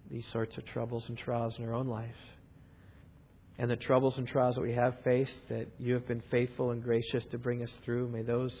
[0.09, 2.09] these sorts of troubles and trials in our own life.
[3.57, 6.83] And the troubles and trials that we have faced, that you have been faithful and
[6.83, 8.51] gracious to bring us through, may those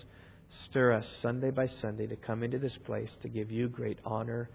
[0.69, 4.49] stir us Sunday by Sunday to come into this place to give you great honor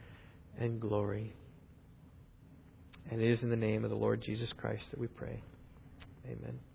[0.58, 1.34] and glory.
[3.10, 5.42] And it is in the name of the Lord Jesus Christ that we pray.
[6.28, 6.65] Amen.